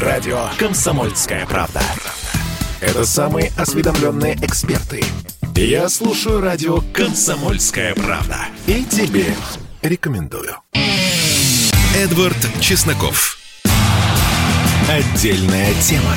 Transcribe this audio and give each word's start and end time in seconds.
Радио 0.00 0.50
«Комсомольская 0.58 1.46
правда». 1.46 1.80
Это 2.82 3.06
самые 3.06 3.50
осведомленные 3.56 4.34
эксперты. 4.42 5.02
Я 5.54 5.88
слушаю 5.88 6.42
радио 6.42 6.82
«Комсомольская 6.92 7.94
правда». 7.94 8.36
И 8.66 8.84
тебе 8.84 9.24
рекомендую. 9.80 10.56
Эдвард 11.96 12.36
Чесноков. 12.60 13.38
Отдельная 14.86 15.72
тема. 15.80 16.14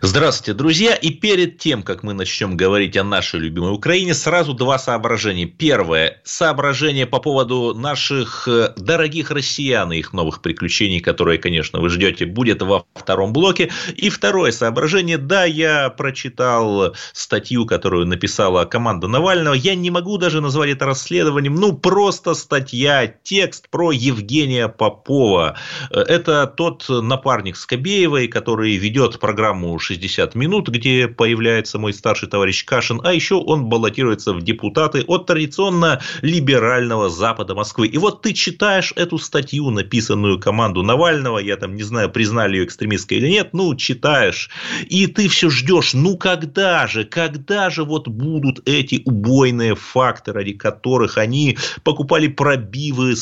Здравствуйте, 0.00 0.56
друзья. 0.56 0.94
И 0.94 1.10
перед 1.10 1.58
тем, 1.58 1.82
как 1.82 2.04
мы 2.04 2.12
начнем 2.12 2.56
говорить 2.56 2.96
о 2.96 3.02
нашей 3.02 3.40
любимой 3.40 3.72
Украине, 3.72 4.14
сразу 4.14 4.54
два 4.54 4.78
соображения. 4.78 5.44
Первое. 5.44 6.20
Соображение 6.22 7.04
по 7.04 7.18
поводу 7.18 7.74
наших 7.74 8.46
э, 8.46 8.74
дорогих 8.76 9.32
россиян 9.32 9.90
и 9.90 9.98
их 9.98 10.12
новых 10.12 10.40
приключений, 10.40 11.00
которые, 11.00 11.38
конечно, 11.38 11.80
вы 11.80 11.90
ждете, 11.90 12.26
будет 12.26 12.62
во 12.62 12.84
втором 12.94 13.32
блоке. 13.32 13.72
И 13.96 14.08
второе 14.08 14.52
соображение. 14.52 15.18
Да, 15.18 15.44
я 15.44 15.90
прочитал 15.90 16.94
статью, 17.12 17.66
которую 17.66 18.06
написала 18.06 18.66
команда 18.66 19.08
Навального. 19.08 19.54
Я 19.54 19.74
не 19.74 19.90
могу 19.90 20.16
даже 20.16 20.40
назвать 20.40 20.70
это 20.70 20.86
расследованием. 20.86 21.56
Ну, 21.56 21.72
просто 21.72 22.34
статья, 22.34 23.12
текст 23.24 23.68
про 23.68 23.90
Евгения 23.90 24.68
Попова. 24.68 25.56
Э, 25.90 26.02
это 26.02 26.46
тот 26.46 26.84
напарник 26.88 27.56
Скобеевой, 27.56 28.28
который 28.28 28.76
ведет 28.76 29.18
программу 29.18 29.72
60 29.88 30.34
минут, 30.34 30.68
где 30.68 31.08
появляется 31.08 31.78
мой 31.78 31.94
старший 31.94 32.28
товарищ 32.28 32.64
Кашин, 32.64 33.00
а 33.04 33.14
еще 33.14 33.36
он 33.36 33.66
баллотируется 33.66 34.34
в 34.34 34.42
депутаты 34.42 35.02
от 35.06 35.26
традиционно 35.26 36.02
либерального 36.20 37.08
Запада 37.08 37.54
Москвы. 37.54 37.86
И 37.86 37.96
вот 37.96 38.20
ты 38.20 38.34
читаешь 38.34 38.92
эту 38.96 39.16
статью, 39.16 39.70
написанную 39.70 40.38
команду 40.38 40.82
Навального, 40.82 41.38
я 41.38 41.56
там 41.56 41.74
не 41.74 41.82
знаю, 41.84 42.10
признали 42.10 42.56
ее 42.56 42.64
экстремистской 42.64 43.16
или 43.16 43.28
нет, 43.28 43.50
ну, 43.54 43.74
читаешь, 43.76 44.50
и 44.88 45.06
ты 45.06 45.28
все 45.28 45.48
ждешь, 45.48 45.94
ну, 45.94 46.18
когда 46.18 46.86
же, 46.86 47.04
когда 47.04 47.70
же 47.70 47.84
вот 47.84 48.08
будут 48.08 48.60
эти 48.68 49.00
убойные 49.06 49.74
факты, 49.74 50.34
ради 50.34 50.52
которых 50.52 51.16
они 51.16 51.56
покупали 51.82 52.28
пробивы 52.28 53.14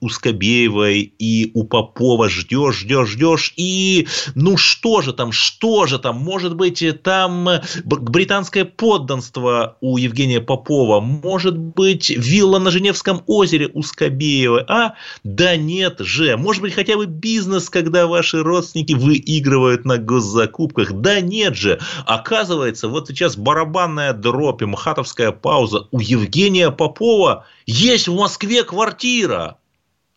у 0.00 0.08
Скобеевой 0.08 1.00
и 1.18 1.50
у 1.52 1.64
Попова, 1.64 2.30
ждешь, 2.30 2.78
ждешь, 2.78 3.10
ждешь, 3.10 3.52
и 3.56 4.08
ну 4.34 4.56
что 4.56 5.02
же 5.02 5.12
там, 5.12 5.32
что 5.32 5.86
же 5.86 5.98
там, 5.98 6.13
может 6.14 6.56
быть, 6.56 6.82
там 7.02 7.48
э, 7.48 7.62
британское 7.84 8.64
подданство 8.64 9.76
у 9.80 9.96
Евгения 9.96 10.40
Попова, 10.40 11.00
может 11.00 11.58
быть, 11.58 12.10
вилла 12.10 12.58
на 12.58 12.70
Женевском 12.70 13.22
озере 13.26 13.70
у 13.74 13.82
Скобеева, 13.82 14.64
а? 14.68 14.94
Да 15.22 15.56
нет 15.56 16.00
же, 16.00 16.36
может 16.36 16.62
быть, 16.62 16.74
хотя 16.74 16.96
бы 16.96 17.06
бизнес, 17.06 17.68
когда 17.68 18.06
ваши 18.06 18.42
родственники 18.42 18.94
выигрывают 18.94 19.84
на 19.84 19.98
госзакупках, 19.98 20.92
да 20.92 21.20
нет 21.20 21.56
же, 21.56 21.80
оказывается, 22.06 22.88
вот 22.88 23.08
сейчас 23.08 23.36
барабанная 23.36 24.12
дробь 24.12 24.62
и 24.62 24.66
махатовская 24.66 25.32
пауза 25.32 25.88
у 25.90 26.00
Евгения 26.00 26.70
Попова. 26.70 27.46
Есть 27.66 28.08
в 28.08 28.14
Москве 28.14 28.64
квартира. 28.64 29.58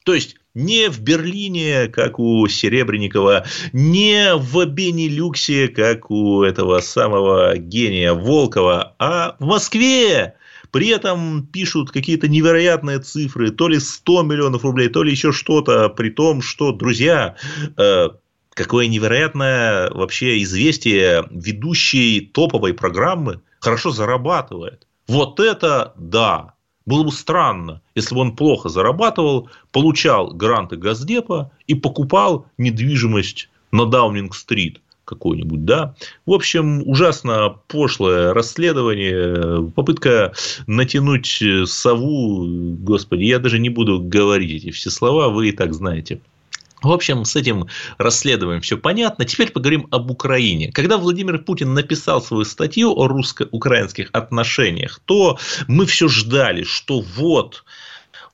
То 0.03 0.13
есть 0.13 0.35
не 0.57 0.89
в 0.89 1.01
Берлине, 1.01 1.87
как 1.87 2.17
у 2.17 2.47
Серебренникова, 2.47 3.45
не 3.73 4.35
в 4.35 4.65
Бенилюксе, 4.65 5.67
как 5.67 6.09
у 6.09 6.41
этого 6.41 6.79
самого 6.79 7.57
гения 7.57 8.13
Волкова, 8.13 8.95
а 8.97 9.35
в 9.39 9.45
Москве. 9.45 10.33
При 10.71 10.87
этом 10.89 11.45
пишут 11.45 11.91
какие-то 11.91 12.27
невероятные 12.27 12.99
цифры, 12.99 13.51
то 13.51 13.67
ли 13.67 13.79
100 13.79 14.23
миллионов 14.23 14.63
рублей, 14.63 14.89
то 14.89 15.03
ли 15.03 15.11
еще 15.11 15.31
что-то, 15.31 15.89
при 15.89 16.09
том, 16.09 16.41
что, 16.41 16.71
друзья, 16.71 17.35
э, 17.77 18.09
какое 18.49 18.87
невероятное 18.87 19.91
вообще 19.91 20.41
известие 20.41 21.23
ведущей 21.29 22.21
топовой 22.33 22.73
программы 22.73 23.41
хорошо 23.59 23.91
зарабатывает. 23.91 24.87
Вот 25.07 25.39
это 25.39 25.93
да. 25.97 26.56
Было 26.87 27.03
бы 27.03 27.11
странно, 27.11 27.81
если 27.95 28.15
бы 28.15 28.21
он 28.21 28.35
плохо 28.35 28.69
зарабатывал, 28.69 29.49
получал 29.73 30.33
гранты 30.33 30.77
Газдепа 30.77 31.51
и 31.67 31.75
покупал 31.75 32.47
недвижимость 32.57 33.49
на 33.71 33.85
Даунинг-стрит 33.85 34.79
какой-нибудь, 35.03 35.65
да. 35.65 35.95
В 36.25 36.31
общем, 36.31 36.87
ужасно 36.87 37.55
пошлое 37.67 38.33
расследование, 38.33 39.69
попытка 39.71 40.33
натянуть 40.65 41.43
сову, 41.65 42.45
господи, 42.79 43.23
я 43.23 43.39
даже 43.39 43.59
не 43.59 43.69
буду 43.69 43.99
говорить 43.99 44.63
эти 44.63 44.71
все 44.71 44.89
слова, 44.89 45.27
вы 45.27 45.49
и 45.49 45.51
так 45.51 45.73
знаете. 45.73 46.21
В 46.81 46.91
общем, 46.91 47.25
с 47.25 47.35
этим 47.35 47.67
расследованием 47.97 48.61
все 48.61 48.77
понятно. 48.77 49.25
Теперь 49.25 49.51
поговорим 49.51 49.87
об 49.91 50.11
Украине. 50.11 50.71
Когда 50.71 50.97
Владимир 50.97 51.39
Путин 51.39 51.73
написал 51.73 52.21
свою 52.21 52.45
статью 52.45 52.93
о 52.95 53.07
русско-украинских 53.07 54.09
отношениях, 54.13 54.99
то 55.05 55.39
мы 55.67 55.85
все 55.85 56.07
ждали, 56.07 56.63
что 56.63 57.01
вот 57.01 57.63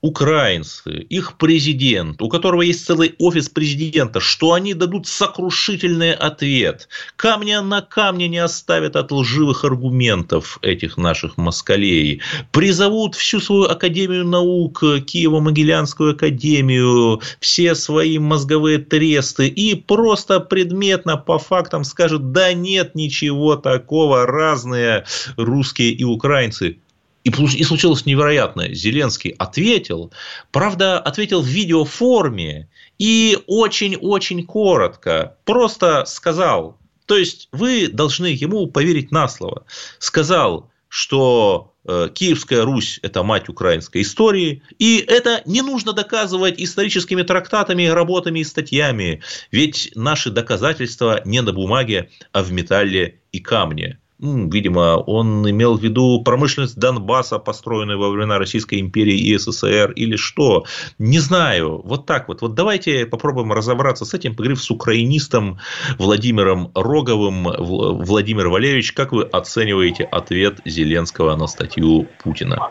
украинцы, 0.03 1.07
их 1.09 1.37
президент, 1.37 2.21
у 2.21 2.27
которого 2.27 2.61
есть 2.61 2.85
целый 2.85 3.15
офис 3.19 3.47
президента, 3.47 4.19
что 4.19 4.51
они 4.51 4.73
дадут 4.73 5.07
сокрушительный 5.07 6.13
ответ. 6.13 6.89
Камня 7.15 7.61
на 7.61 7.81
камне 7.81 8.27
не 8.27 8.39
оставят 8.39 8.97
от 8.97 9.13
лживых 9.13 9.63
аргументов 9.63 10.59
этих 10.61 10.97
наших 10.97 11.37
москалей. 11.37 12.21
Призовут 12.51 13.15
всю 13.15 13.39
свою 13.39 13.63
Академию 13.63 14.27
наук, 14.27 14.83
Киево-Могилянскую 14.83 16.11
академию, 16.11 17.21
все 17.39 17.73
свои 17.73 18.19
мозговые 18.19 18.79
тресты 18.79 19.47
и 19.47 19.73
просто 19.73 20.41
предметно 20.41 21.15
по 21.15 21.39
фактам 21.39 21.85
скажут, 21.85 22.33
да 22.33 22.51
нет 22.51 22.93
ничего 22.93 23.55
такого, 23.55 24.25
разные 24.25 25.05
русские 25.37 25.91
и 25.91 26.03
украинцы. 26.03 26.79
И, 27.23 27.29
и 27.29 27.63
случилось 27.63 28.05
невероятное. 28.05 28.73
Зеленский 28.73 29.31
ответил, 29.31 30.11
правда, 30.51 30.99
ответил 30.99 31.41
в 31.41 31.47
видеоформе 31.47 32.69
и 32.99 33.37
очень-очень 33.47 34.45
коротко. 34.45 35.37
Просто 35.45 36.03
сказал, 36.05 36.77
то 37.05 37.17
есть 37.17 37.47
вы 37.51 37.87
должны 37.87 38.27
ему 38.27 38.67
поверить 38.67 39.11
на 39.11 39.27
слово. 39.27 39.65
Сказал, 39.99 40.69
что 40.87 41.73
э, 41.87 42.09
Киевская 42.13 42.63
Русь– 42.63 42.99
это 43.01 43.23
мать 43.23 43.49
украинской 43.49 44.03
истории, 44.03 44.61
и 44.77 44.97
это 44.99 45.41
не 45.45 45.63
нужно 45.63 45.93
доказывать 45.93 46.59
историческими 46.59 47.23
трактатами, 47.23 47.85
работами 47.85 48.41
и 48.41 48.43
статьями, 48.43 49.23
ведь 49.51 49.91
наши 49.95 50.29
доказательства 50.29 51.21
не 51.25 51.41
на 51.41 51.51
бумаге, 51.51 52.11
а 52.31 52.43
в 52.43 52.51
металле 52.51 53.21
и 53.31 53.39
камне. 53.39 53.99
Видимо, 54.23 55.03
он 55.05 55.49
имел 55.49 55.77
в 55.77 55.83
виду 55.83 56.21
промышленность 56.23 56.79
Донбасса, 56.79 57.39
построенную 57.39 57.99
во 57.99 58.09
времена 58.09 58.39
Российской 58.39 58.79
империи 58.79 59.17
и 59.17 59.37
СССР, 59.37 59.91
или 59.91 60.15
что. 60.15 60.63
Не 60.97 61.19
знаю. 61.19 61.81
Вот 61.83 62.05
так 62.05 62.29
вот. 62.29 62.41
Вот 62.41 62.53
давайте 62.53 63.05
попробуем 63.05 63.51
разобраться 63.51 64.05
с 64.05 64.13
этим, 64.13 64.33
поговорив 64.33 64.63
с 64.63 64.71
украинистом 64.71 65.59
Владимиром 65.97 66.71
Роговым. 66.73 67.43
Владимир 67.43 68.47
Валерьевич, 68.47 68.93
как 68.93 69.11
вы 69.11 69.23
оцениваете 69.23 70.05
ответ 70.05 70.59
Зеленского 70.63 71.35
на 71.35 71.47
статью 71.47 72.07
Путина? 72.23 72.69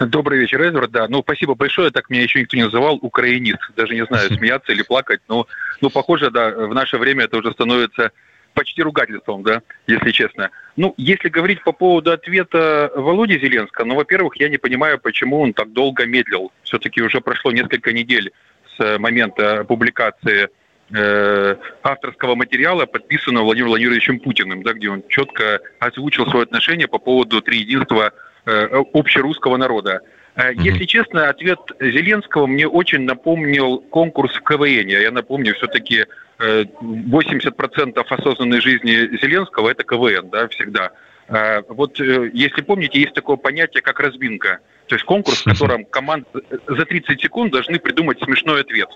Добрый 0.00 0.40
вечер, 0.40 0.60
Эдвард. 0.60 0.90
Да, 0.90 1.06
ну 1.08 1.22
спасибо 1.22 1.54
большое. 1.54 1.92
Так 1.92 2.10
меня 2.10 2.22
еще 2.22 2.40
никто 2.40 2.56
не 2.56 2.64
называл 2.64 2.98
украинист. 3.00 3.60
Даже 3.76 3.94
не 3.94 4.04
знаю, 4.04 4.28
смеяться 4.36 4.72
или 4.72 4.82
плакать. 4.82 5.20
Но, 5.28 5.46
ну, 5.80 5.88
похоже, 5.88 6.32
да, 6.32 6.50
в 6.50 6.74
наше 6.74 6.98
время 6.98 7.26
это 7.26 7.36
уже 7.36 7.52
становится 7.52 8.10
почти 8.56 8.82
ругательством, 8.82 9.42
да, 9.42 9.62
если 9.86 10.10
честно. 10.10 10.50
Ну, 10.76 10.94
если 10.96 11.28
говорить 11.28 11.62
по 11.62 11.72
поводу 11.72 12.10
ответа 12.10 12.90
Володи 12.96 13.38
Зеленского, 13.38 13.84
ну, 13.84 13.94
во-первых, 13.94 14.36
я 14.40 14.48
не 14.48 14.56
понимаю, 14.56 14.98
почему 14.98 15.40
он 15.42 15.52
так 15.52 15.72
долго 15.72 16.06
медлил. 16.06 16.50
Все-таки 16.62 17.02
уже 17.02 17.20
прошло 17.20 17.52
несколько 17.52 17.92
недель 17.92 18.32
с 18.76 18.98
момента 18.98 19.64
публикации 19.64 20.48
э, 20.90 21.56
авторского 21.82 22.34
материала, 22.34 22.86
подписанного 22.86 23.44
Владимиром 23.44 23.70
Владимировичем 23.70 24.20
Путиным, 24.20 24.62
да, 24.62 24.72
где 24.72 24.88
он 24.88 25.02
четко 25.08 25.60
озвучил 25.78 26.26
свое 26.30 26.44
отношение 26.44 26.88
по 26.88 26.98
поводу 26.98 27.42
триединства 27.42 28.12
э, 28.46 28.82
общерусского 28.94 29.58
народа. 29.58 30.00
Э, 30.36 30.52
если 30.54 30.84
честно, 30.84 31.28
ответ 31.28 31.58
Зеленского 31.80 32.46
мне 32.46 32.68
очень 32.68 33.00
напомнил 33.00 33.78
конкурс 33.78 34.34
в 34.34 34.42
КВН. 34.42 34.88
Я 34.88 35.10
напомню, 35.10 35.54
все-таки 35.54 36.04
80% 36.38 37.98
э, 37.98 38.00
осознанной 38.08 38.60
жизни 38.60 39.16
Зеленского– 39.20 39.70
это 39.70 39.82
КВН, 39.82 40.28
да, 40.30 40.46
всегда. 40.48 40.92
Э, 41.28 41.62
вот 41.68 41.98
если 41.98 42.60
помните, 42.60 43.00
есть 43.00 43.14
такое 43.14 43.36
понятие, 43.36 43.82
как 43.82 43.98
разминка. 43.98 44.60
То 44.88 44.94
есть 44.94 45.04
конкурс, 45.04 45.40
в 45.40 45.44
котором 45.44 45.84
команды 45.86 46.26
за 46.68 46.84
30 46.84 47.20
секунд 47.20 47.52
должны 47.52 47.78
придумать 47.78 48.22
смешной 48.22 48.60
ответ. 48.60 48.88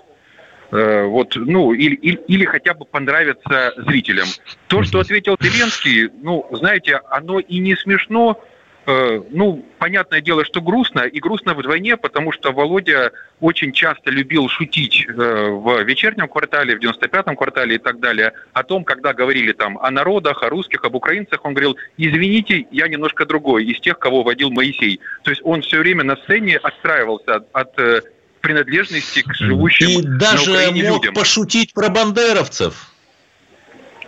Вот, 0.71 1.35
ну, 1.35 1.73
или, 1.73 1.95
или, 1.95 2.17
или 2.29 2.45
хотя 2.45 2.73
бы 2.73 2.85
понравиться 2.85 3.73
зрителям. 3.75 4.27
То, 4.67 4.83
что 4.83 5.01
ответил 5.01 5.35
Зеленский, 5.37 6.09
ну, 6.23 6.47
знаете, 6.53 7.01
оно 7.09 7.39
и 7.41 7.59
не 7.59 7.75
смешно, 7.75 8.41
ну, 8.85 9.63
понятное 9.77 10.21
дело, 10.21 10.43
что 10.43 10.61
грустно, 10.61 11.01
и 11.01 11.19
грустно 11.19 11.53
вдвойне, 11.53 11.97
потому 11.97 12.31
что 12.31 12.51
Володя 12.51 13.11
очень 13.39 13.71
часто 13.73 14.09
любил 14.09 14.47
шутить 14.49 15.05
э, 15.07 15.11
в 15.13 15.83
вечернем 15.83 16.27
квартале, 16.27 16.75
в 16.75 16.79
95-м 16.79 17.35
квартале 17.35 17.75
и 17.75 17.77
так 17.77 17.99
далее, 17.99 18.33
о 18.53 18.63
том, 18.63 18.83
когда 18.83 19.13
говорили 19.13 19.51
там 19.51 19.77
о 19.77 19.91
народах, 19.91 20.43
о 20.43 20.49
русских, 20.49 20.83
об 20.83 20.95
украинцах, 20.95 21.45
он 21.45 21.53
говорил, 21.53 21.77
извините, 21.97 22.65
я 22.71 22.87
немножко 22.87 23.25
другой, 23.25 23.65
из 23.65 23.79
тех, 23.79 23.99
кого 23.99 24.23
водил 24.23 24.49
Моисей. 24.49 24.99
То 25.23 25.31
есть 25.31 25.41
он 25.43 25.61
все 25.61 25.79
время 25.79 26.03
на 26.03 26.15
сцене 26.17 26.57
отстраивался 26.57 27.35
от, 27.35 27.47
от 27.53 27.79
э, 27.79 28.01
принадлежности 28.41 29.21
к 29.21 29.33
живущим 29.35 29.99
и 29.99 30.01
даже 30.03 30.49
на 30.49 30.53
Украине 30.53 30.89
мог 30.89 31.01
людям. 31.01 31.13
пошутить 31.13 31.73
про 31.73 31.89
бандеровцев. 31.89 32.90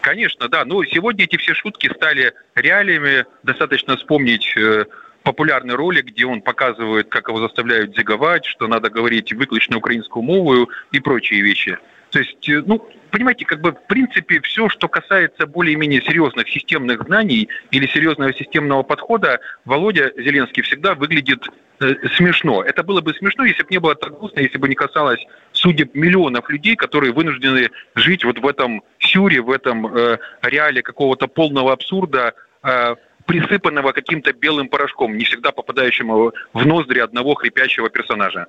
Конечно, 0.04 0.50
да. 0.50 0.66
Но 0.66 0.84
сегодня 0.84 1.24
эти 1.24 1.38
все 1.38 1.54
шутки 1.54 1.90
стали 1.96 2.34
реалиями. 2.56 3.26
Достаточно 3.44 3.96
вспомнить 3.96 4.54
э, 4.58 4.84
популярный 5.24 5.76
ролик, 5.76 6.08
где 6.08 6.26
он 6.26 6.42
показывает, 6.42 7.08
как 7.08 7.30
его 7.30 7.40
заставляют 7.40 7.96
зиговать, 7.96 8.44
что 8.46 8.68
надо 8.68 8.90
говорить 8.90 9.32
выключно 9.32 9.78
украинскую 9.78 10.22
мову 10.22 10.70
и 10.92 11.00
прочие 11.00 11.42
вещи. 11.42 11.80
То 12.10 12.20
есть, 12.20 12.50
э, 12.50 12.62
ну, 12.66 12.86
понимаете, 13.12 13.46
как 13.46 13.62
бы 13.62 13.72
в 13.72 13.88
принципе 13.88 14.42
все, 14.42 14.68
что 14.68 14.90
касается 14.90 15.48
более-менее 15.48 16.02
серьезных 16.02 16.50
системных 16.50 17.04
знаний 17.04 17.48
или 17.72 17.88
серьезного 17.88 18.34
системного 18.34 18.84
подхода, 18.84 19.40
Володя 19.64 20.12
Зеленский 20.18 20.64
всегда 20.64 20.96
выглядит 20.96 21.48
э, 21.80 21.96
смешно. 22.18 22.62
Это 22.62 22.84
было 22.84 23.00
бы 23.00 23.14
смешно, 23.14 23.46
если 23.46 23.64
бы 23.64 23.70
не 23.72 23.80
было 23.80 23.96
так 23.96 24.20
грустно, 24.20 24.42
если 24.42 24.58
бы 24.58 24.68
не 24.68 24.76
касалось 24.76 25.26
судеб 25.64 25.96
миллионов 25.96 26.50
людей, 26.50 26.76
которые 26.76 27.14
вынуждены 27.14 27.70
жить 27.96 28.26
вот 28.26 28.38
в 28.38 28.46
этом 28.46 28.84
сюре, 29.00 29.42
в 29.42 29.50
этом 29.50 29.88
э, 29.88 30.18
реале 30.42 30.84
какого-то 30.84 31.28
полного 31.28 31.72
абсурда, 31.72 32.34
э, 32.64 32.96
присыпанного 33.26 33.94
каким-то 33.94 34.34
белым 34.34 34.68
порошком, 34.68 35.18
не 35.18 35.24
всегда 35.24 35.52
попадающего 35.52 36.34
в 36.52 36.66
ноздри 36.66 37.00
одного 37.00 37.36
хрипящего 37.36 37.90
персонажа. 37.90 38.48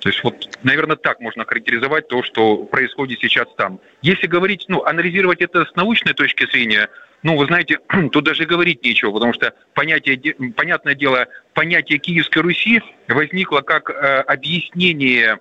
То 0.00 0.08
есть 0.08 0.24
вот, 0.24 0.58
наверное, 0.64 0.96
так 0.96 1.20
можно 1.20 1.44
характеризовать 1.44 2.08
то, 2.08 2.22
что 2.22 2.56
происходит 2.64 3.20
сейчас 3.20 3.46
там. 3.56 3.78
Если 4.02 4.26
говорить, 4.26 4.64
ну, 4.66 4.82
анализировать 4.84 5.42
это 5.42 5.66
с 5.66 5.76
научной 5.76 6.14
точки 6.14 6.50
зрения, 6.50 6.88
ну, 7.22 7.36
вы 7.36 7.46
знаете, 7.46 7.78
тут 8.10 8.24
даже 8.24 8.44
говорить 8.44 8.82
нечего, 8.82 9.12
потому 9.12 9.34
что 9.34 9.54
понятие, 9.74 10.34
понятное 10.56 10.96
дело, 10.96 11.26
понятие 11.54 11.98
Киевской 11.98 12.38
Руси 12.38 12.82
возникло 13.06 13.60
как 13.60 13.90
э, 13.90 14.22
объяснение 14.22 15.38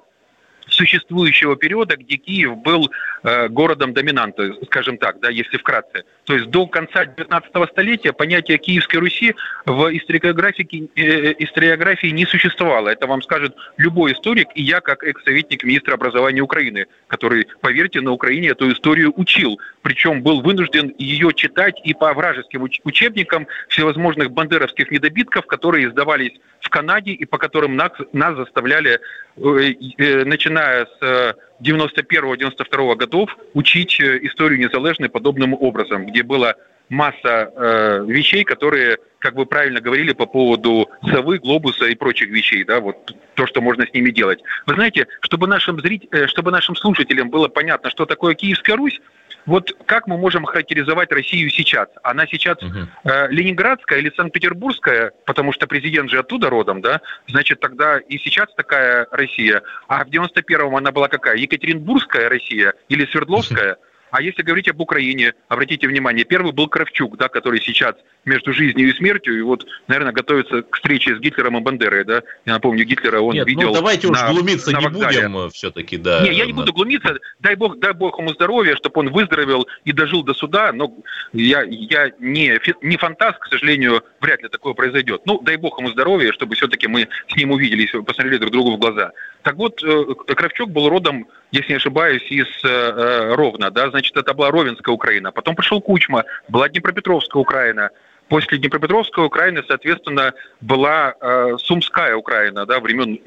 существующего 0.72 1.56
периода, 1.56 1.96
где 1.98 2.18
Киев 2.18 2.58
был 2.58 2.92
э, 3.24 3.48
городом 3.50 3.94
доминанта, 3.94 4.54
скажем 4.66 4.98
так, 4.98 5.20
да, 5.20 5.30
если 5.30 5.58
вкратце. 5.58 6.04
То 6.26 6.36
есть 6.36 6.48
до 6.50 6.68
конца 6.68 7.06
19 7.06 7.70
столетия 7.72 8.14
понятие 8.14 8.58
Киевской 8.58 8.98
Руси 8.98 9.36
в 9.66 9.96
историографии, 9.98 10.90
э, 10.96 11.34
историографии 11.40 12.08
не 12.08 12.26
существовало. 12.26 12.90
Это 12.90 13.08
вам 13.08 13.22
скажет 13.22 13.56
любой 13.78 14.14
историк, 14.14 14.48
и 14.56 14.62
я 14.62 14.82
как 14.82 15.04
экс-советник 15.04 15.64
министра 15.64 15.94
образования 15.94 16.42
Украины, 16.42 16.86
который, 17.08 17.48
поверьте, 17.62 18.02
на 18.02 18.12
Украине 18.12 18.50
эту 18.50 18.72
историю 18.72 19.14
учил. 19.16 19.60
Причем 19.82 20.22
был 20.22 20.42
вынужден 20.42 20.94
ее 20.98 21.34
читать 21.34 21.80
и 21.84 21.94
по 21.94 22.14
вражеским 22.14 22.68
учебникам 22.84 23.48
всевозможных 23.70 24.32
бандеровских 24.32 24.92
недобитков, 24.92 25.46
которые 25.46 25.88
издавались 25.88 26.34
в 26.62 26.70
Канаде 26.70 27.12
и 27.12 27.26
по 27.26 27.38
которым 27.38 27.76
нас, 27.76 27.92
нас 28.14 28.36
заставляли, 28.36 29.00
э, 29.38 29.74
э, 29.98 30.24
начиная 30.60 30.88
с 31.00 31.36
91-92 31.62 32.96
годов, 32.96 33.38
учить 33.54 34.00
э, 34.00 34.20
историю 34.24 34.60
незалежной 34.60 35.10
подобным 35.10 35.54
образом, 35.54 36.06
где 36.06 36.24
была 36.24 36.56
масса 36.90 37.52
э, 37.56 38.06
вещей, 38.08 38.44
которые, 38.44 38.98
как 39.20 39.36
вы 39.36 39.46
правильно 39.46 39.80
говорили, 39.80 40.14
по 40.14 40.26
поводу 40.26 40.90
совы, 41.12 41.38
глобуса 41.38 41.86
и 41.86 41.96
прочих 41.96 42.30
вещей, 42.30 42.64
да, 42.64 42.80
вот 42.80 43.14
то, 43.36 43.46
что 43.46 43.62
можно 43.62 43.86
с 43.86 43.94
ними 43.94 44.10
делать. 44.10 44.40
Вы 44.66 44.74
знаете, 44.76 45.08
чтобы 45.22 45.48
нашим, 45.48 45.80
зрителям, 45.80 46.24
э, 46.24 46.28
чтобы 46.28 46.52
нашим 46.52 46.76
слушателям 46.76 47.30
было 47.30 47.48
понятно, 47.48 47.90
что 47.90 48.06
такое 48.06 48.34
Киевская 48.34 48.76
Русь, 48.76 49.00
вот 49.46 49.72
как 49.86 50.08
мы 50.08 50.18
можем 50.18 50.46
характеризовать 50.46 51.12
Россию 51.12 51.50
сейчас? 51.50 51.88
Она 52.04 52.28
сейчас 52.28 52.58
угу. 52.62 52.88
э, 53.04 53.28
ленинградская 53.30 54.00
или 54.00 54.12
санкт-петербургская, 54.16 55.12
потому 55.26 55.54
что 55.54 55.68
президент 55.68 56.10
же 56.10 56.20
оттуда 56.20 56.50
родом, 56.50 56.82
да? 56.82 57.02
Значит, 57.28 57.60
тогда 57.60 58.00
и 58.00 58.18
сейчас 58.18 58.48
такая 58.56 59.08
Россия. 59.12 59.62
А 59.88 60.04
в 60.04 60.10
91-м 60.10 60.76
она 60.76 60.92
была 60.92 61.08
какая? 61.08 61.38
Екатеринбургская 61.38 62.30
Россия 62.30 62.74
или 62.90 63.06
Свердловская? 63.06 63.78
А 64.12 64.22
если 64.22 64.42
говорить 64.42 64.68
об 64.68 64.80
Украине, 64.82 65.34
обратите 65.48 65.88
внимание, 65.88 66.26
первый 66.26 66.52
был 66.52 66.68
Кравчук, 66.68 67.18
да, 67.18 67.30
который 67.30 67.62
сейчас 67.62 67.96
между 68.26 68.54
жизнью 68.54 68.90
и 68.90 68.94
смертью, 68.94 69.38
и 69.38 69.42
вот, 69.42 69.66
наверное, 69.88 70.14
готовится 70.14 70.64
к 70.64 70.76
встрече 70.76 71.16
с 71.16 71.20
Гитлером 71.20 71.58
и 71.58 71.62
Бандерой, 71.62 72.04
да? 72.04 72.24
Я 72.46 72.54
напомню, 72.54 72.86
Гитлера 72.86 73.20
он 73.22 73.34
Нет, 73.34 73.46
ну 73.46 73.50
видел 73.50 73.68
ну 73.70 73.74
давайте 73.76 74.08
на, 74.08 74.14
уж 74.14 74.36
глумиться 74.36 74.72
на 74.72 74.80
не 74.80 74.88
будем 74.88 75.50
все-таки, 75.52 75.98
да. 75.98 76.22
Не, 76.22 76.34
я 76.34 76.46
не 76.46 76.54
буду 76.54 76.74
глумиться, 76.74 77.18
дай 77.40 77.56
бог, 77.56 77.80
дай 77.80 77.94
бог 77.94 78.20
ему 78.20 78.34
здоровья, 78.34 78.76
чтобы 78.76 79.00
он 79.00 79.10
выздоровел 79.10 79.68
и 79.86 79.92
дожил 79.92 80.24
до 80.24 80.34
суда, 80.34 80.72
но 80.74 80.94
я, 81.34 81.64
я 81.64 82.12
не, 82.20 82.60
не 82.82 82.98
фантаст, 82.98 83.40
к 83.40 83.46
сожалению, 83.48 84.04
вряд 84.22 84.42
ли 84.42 84.50
такое 84.50 84.74
произойдет. 84.74 85.22
Ну, 85.26 85.40
дай 85.42 85.58
бог 85.58 85.80
ему 85.80 85.90
здоровья, 85.90 86.32
чтобы 86.32 86.56
все-таки 86.56 86.88
мы 86.88 87.08
с 87.28 87.36
ним 87.36 87.52
увиделись, 87.52 87.92
посмотрели 88.06 88.38
друг 88.38 88.52
другу 88.52 88.76
в 88.76 88.80
глаза. 88.80 89.12
Так 89.44 89.56
вот, 89.56 89.84
э, 89.84 90.06
Кравчук 90.36 90.70
был 90.70 90.90
родом, 90.90 91.28
если 91.52 91.74
не 91.74 91.78
ошибаюсь, 91.78 92.24
из 92.30 92.48
э, 92.64 92.68
э, 92.68 93.36
Ровно, 93.36 93.72
да, 93.72 93.90
значит, 93.90 94.16
это 94.18 94.34
была 94.34 94.52
Ровенская 94.52 94.94
Украина. 94.94 95.32
Потом 95.32 95.56
пришел 95.56 95.82
Кучма, 95.82 96.26
была 96.48 96.70
Днепропетровская 96.70 97.42
Украина. 97.42 97.90
После 98.28 98.60
Днепропетровской 98.60 99.26
Украины, 99.26 99.64
соответственно, 99.68 100.34
была 100.62 101.16
э, 101.20 101.58
Сумская 101.58 102.16
Украина, 102.16 102.66
да, 102.66 102.80
времен 102.80 103.20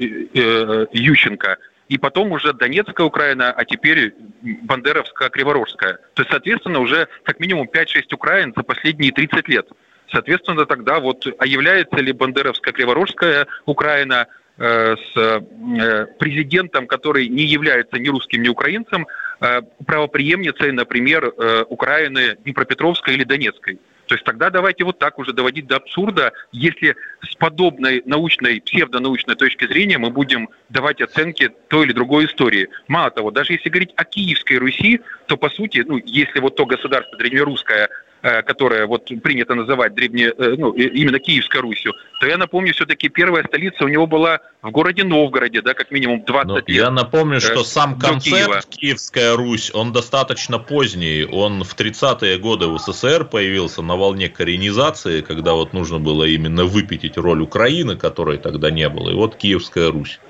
Ющенко. 0.92 1.58
И 1.88 1.98
потом 1.98 2.32
уже 2.32 2.52
Донецкая 2.52 3.06
Украина, 3.06 3.52
а 3.52 3.64
теперь 3.64 4.14
Бандеровская, 4.62 5.28
Криворожская. 5.28 5.98
То 6.14 6.22
есть, 6.22 6.30
соответственно, 6.30 6.78
уже 6.78 7.08
как 7.24 7.38
минимум 7.40 7.68
5-6 7.70 8.14
Украин 8.14 8.54
за 8.56 8.62
последние 8.62 9.12
30 9.12 9.48
лет. 9.48 9.68
Соответственно, 10.12 10.66
тогда 10.66 11.00
вот, 11.00 11.26
а 11.38 11.46
является 11.46 11.96
ли 11.96 12.12
Бандеровская, 12.12 12.72
Криворожская 12.72 13.46
Украина– 13.66 14.28
Э, 14.58 14.96
с 14.96 15.16
э, 15.16 16.06
президентом, 16.18 16.86
который 16.86 17.26
не 17.26 17.44
является 17.44 17.98
ни 17.98 18.08
русским, 18.08 18.42
ни 18.42 18.48
украинцем, 18.48 19.06
э, 19.40 19.62
правоприемницей, 19.86 20.72
например, 20.72 21.32
Украины 21.68 22.36
Днепропетровской 22.44 23.14
или 23.14 23.24
Донецкой. 23.24 23.78
То 24.06 24.14
есть 24.14 24.24
тогда 24.24 24.50
давайте 24.50 24.84
вот 24.84 24.98
так 24.98 25.18
уже 25.18 25.32
доводить 25.32 25.66
до 25.66 25.76
абсурда, 25.76 26.32
если 26.52 26.96
с 27.28 27.34
подобной 27.36 28.02
научной, 28.04 28.60
псевдонаучной 28.60 29.36
точки 29.36 29.66
зрения 29.66 29.96
мы 29.96 30.10
будем 30.10 30.50
давать 30.68 31.00
оценки 31.00 31.50
той 31.68 31.86
или 31.86 31.92
другой 31.92 32.26
истории. 32.26 32.68
Мало 32.88 33.10
того, 33.10 33.30
даже 33.30 33.54
если 33.54 33.70
говорить 33.70 33.94
о 33.96 34.04
Киевской 34.04 34.58
Руси, 34.58 35.00
то 35.26 35.38
по 35.38 35.48
сути, 35.48 35.82
ну, 35.86 35.98
если 36.04 36.40
вот 36.40 36.56
то 36.56 36.66
государство 36.66 37.16
древнерусское 37.16 37.88
Э, 37.88 37.88
которое 38.22 38.86
вот 38.86 39.06
принято 39.22 39.54
называть 39.54 39.94
древне, 39.94 40.26
э, 40.26 40.54
ну, 40.56 40.72
именно 40.72 41.18
Киевской 41.18 41.60
Русью, 41.60 41.92
то 42.20 42.26
я 42.26 42.38
напомню, 42.38 42.72
все-таки 42.72 43.08
первая 43.08 43.44
столица 43.44 43.84
у 43.84 43.88
него 43.88 44.06
была 44.06 44.38
в 44.62 44.70
городе 44.70 45.02
Новгороде, 45.02 45.60
да, 45.60 45.74
как 45.74 45.90
минимум 45.90 46.24
20 46.24 46.46
Но 46.48 46.56
лет. 46.56 46.68
Я 46.68 46.90
напомню, 46.90 47.40
что 47.40 47.62
э, 47.62 47.64
сам 47.64 47.98
концепт. 47.98 48.68
Киевская 48.68 49.36
Русь, 49.36 49.72
он 49.74 49.92
достаточно 49.92 50.60
поздний. 50.60 51.24
Он 51.24 51.64
в 51.64 51.76
30-е 51.76 52.38
годы 52.38 52.68
в 52.68 52.78
СССР 52.78 53.24
появился 53.24 53.82
на 53.82 53.96
волне 53.96 54.28
коренизации, 54.28 55.22
когда 55.22 55.54
вот 55.54 55.72
нужно 55.72 55.98
было 55.98 56.22
именно 56.24 56.64
выпятить 56.64 57.16
роль 57.16 57.40
Украины, 57.42 57.96
которой 57.96 58.38
тогда 58.38 58.70
не 58.70 58.88
было. 58.88 59.10
И 59.10 59.14
вот 59.14 59.34
Киевская 59.34 59.90
Русь. 59.90 60.20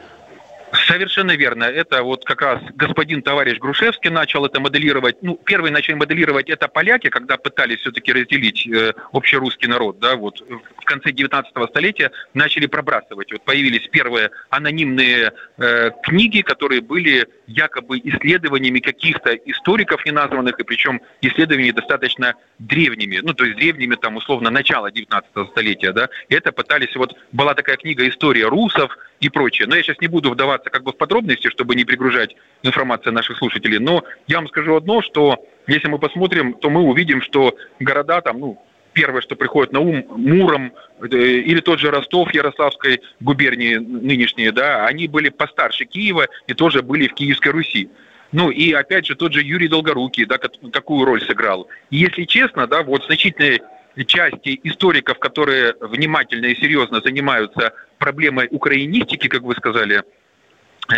Совершенно 0.73 1.37
верно. 1.37 1.64
Это 1.64 2.02
вот 2.02 2.25
как 2.25 2.41
раз 2.41 2.62
господин 2.75 3.21
товарищ 3.21 3.59
Грушевский 3.59 4.09
начал 4.09 4.47
это 4.47 4.59
моделировать. 4.59 5.23
Ну, 5.23 5.37
первые 5.37 5.71
начали 5.71 5.95
моделировать 5.95 6.49
это 6.49 6.67
поляки, 6.67 7.11
когда 7.11 7.37
пытались 7.37 7.81
все-таки 7.81 8.11
разделить 8.11 8.67
э, 8.67 8.95
общерусский 9.12 9.69
народ, 9.69 9.99
да, 9.99 10.17
вот 10.17 10.41
в 10.41 10.85
конце 10.85 11.12
19 11.12 11.52
столетия 11.69 12.11
начали 12.33 12.64
пробрасывать. 12.67 13.31
Вот 13.33 13.43
появились 13.45 13.87
первые 13.88 14.31
анонимные 14.49 15.33
э, 15.59 15.91
книги, 16.02 16.41
которые 16.41 16.81
были 16.81 17.29
якобы 17.47 17.99
исследованиями 17.99 18.81
каких-то 18.81 19.35
историков 19.35 20.07
неназванных, 20.07 20.59
и 20.59 20.64
причем 20.64 21.02
исследованиями 21.21 21.73
достаточно 21.73 22.35
древними, 22.59 23.21
ну, 23.23 23.35
то 23.35 23.45
есть 23.45 23.59
древними, 23.59 23.95
там, 23.97 24.17
условно, 24.17 24.49
начала 24.49 24.91
19 24.91 25.49
столетия, 25.50 25.93
да, 25.93 26.09
и 26.31 26.35
это 26.35 26.50
пытались, 26.50 26.97
вот, 26.97 27.14
была 27.31 27.52
такая 27.55 27.76
книга 27.76 28.09
«История 28.09 28.47
русов», 28.47 28.97
и 29.23 29.29
прочее. 29.29 29.69
Но 29.69 29.76
я 29.76 29.83
сейчас 29.83 30.00
не 30.00 30.09
буду 30.09 30.31
вдаваться 30.31 30.62
как 30.71 30.83
бы 30.83 30.92
в 30.92 30.97
подробности, 30.97 31.49
чтобы 31.49 31.75
не 31.75 31.85
пригружать 31.85 32.35
информацию 32.62 33.12
наших 33.12 33.38
слушателей. 33.38 33.78
Но 33.78 34.04
я 34.26 34.38
вам 34.38 34.49
скажу 34.49 34.75
одно, 34.76 35.02
что 35.02 35.45
если 35.66 35.88
мы 35.88 35.99
посмотрим, 35.99 36.54
то 36.54 36.71
мы 36.71 36.83
увидим, 36.83 37.23
что 37.23 37.54
города 37.81 38.21
там, 38.21 38.40
ну, 38.40 38.62
первое, 38.92 39.21
что 39.21 39.37
приходит 39.37 39.73
на 39.73 39.81
ум, 39.81 40.04
Муром 40.09 40.73
э, 41.00 41.16
или 41.16 41.61
тот 41.61 41.78
же 41.78 41.90
Ростов 41.90 42.33
Ярославской 42.35 43.00
губернии 43.21 43.76
нынешние, 43.76 44.52
да, 44.52 44.87
они 44.87 45.09
были 45.09 45.28
постарше 45.28 45.85
Киева 45.85 46.26
и 46.47 46.54
тоже 46.54 46.83
были 46.83 47.09
в 47.09 47.14
Киевской 47.14 47.49
Руси. 47.49 47.88
Ну 48.33 48.50
и 48.50 48.73
опять 48.73 49.07
же 49.07 49.14
тот 49.14 49.33
же 49.35 49.42
Юрий 49.42 49.69
Долгорукий, 49.69 50.25
да, 50.25 50.38
какую 50.38 51.04
роль 51.04 51.23
сыграл. 51.23 51.69
И 51.90 51.99
если 51.99 52.25
честно, 52.25 52.66
да, 52.66 52.83
вот 52.83 53.04
значительной 53.04 53.61
части 54.07 54.59
историков, 54.62 55.19
которые 55.19 55.75
внимательно 55.81 56.47
и 56.47 56.57
серьезно 56.57 57.02
занимаются 57.02 57.75
проблемой 57.99 58.49
украинистики, 58.50 59.28
как 59.28 59.42
вы 59.42 59.54
сказали, 59.54 60.02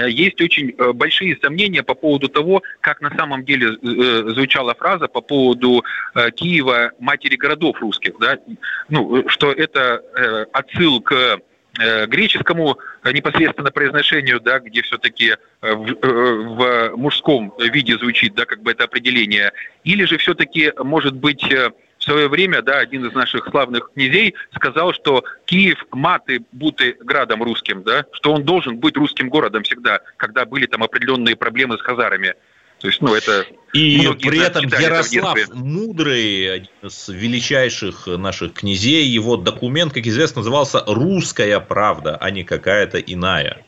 есть 0.07 0.41
очень 0.41 0.75
э, 0.77 0.93
большие 0.93 1.37
сомнения 1.43 1.83
по 1.83 1.95
поводу 1.95 2.29
того, 2.29 2.63
как 2.81 3.01
на 3.01 3.11
самом 3.17 3.45
деле 3.45 3.69
э, 3.69 4.33
звучала 4.35 4.75
фраза 4.75 5.09
по 5.09 5.21
поводу 5.21 5.85
Киева 6.37 6.93
матери 6.99 7.37
городов 7.37 7.81
русских, 7.81 8.15
да, 8.21 8.39
ну, 8.89 9.29
что 9.29 9.53
это 9.53 10.49
отсыл 10.53 11.01
к 11.01 11.41
греческому 12.07 12.79
непосредственно 13.05 13.73
произношению, 13.73 14.41
да, 14.41 14.61
где 14.61 14.83
все-таки 14.83 15.37
в, 15.61 15.97
в 16.01 16.97
мужском 16.97 17.53
виде 17.59 17.99
звучит, 17.99 18.35
да, 18.35 18.45
как 18.45 18.63
бы 18.63 18.71
это 18.71 18.85
определение, 18.85 19.51
или 19.83 20.05
же 20.05 20.19
все-таки 20.19 20.73
может 20.79 21.15
быть 21.15 21.45
в 22.05 22.07
свое 22.07 22.29
время, 22.29 22.61
да, 22.61 22.81
один 22.81 23.07
из 23.07 23.15
наших 23.15 23.49
славных 23.49 23.91
князей 23.95 24.35
сказал, 24.55 24.93
что 24.93 25.25
Киев 25.47 25.79
маты 25.91 26.43
буты 26.53 26.99
градом 27.01 27.43
русским, 27.43 27.83
да, 27.83 28.05
что 28.13 28.35
он 28.35 28.45
должен 28.45 28.77
быть 28.77 28.95
русским 28.99 29.31
городом 29.31 29.63
всегда, 29.63 30.01
когда 30.19 30.45
были 30.45 30.67
там 30.67 30.83
определенные 30.83 31.35
проблемы 31.35 31.79
с 31.79 31.81
хазарами. 31.81 32.35
То 32.81 32.89
есть, 32.89 33.01
ну, 33.01 33.15
это 33.15 33.47
и 33.73 34.07
при 34.21 34.45
этом 34.45 34.67
Ярослав 34.67 35.39
это 35.39 35.57
Мудрый, 35.57 36.57
один 36.57 36.69
из 36.83 37.09
величайших 37.09 38.07
наших 38.07 38.53
князей, 38.53 39.07
его 39.07 39.39
документ, 39.39 39.95
как 39.95 40.07
известно, 40.07 40.41
назывался 40.41 40.85
«Русская 40.87 41.59
правда», 41.59 42.19
а 42.21 42.31
не 42.31 42.45
какая-то 42.45 42.99
иная. 42.99 43.65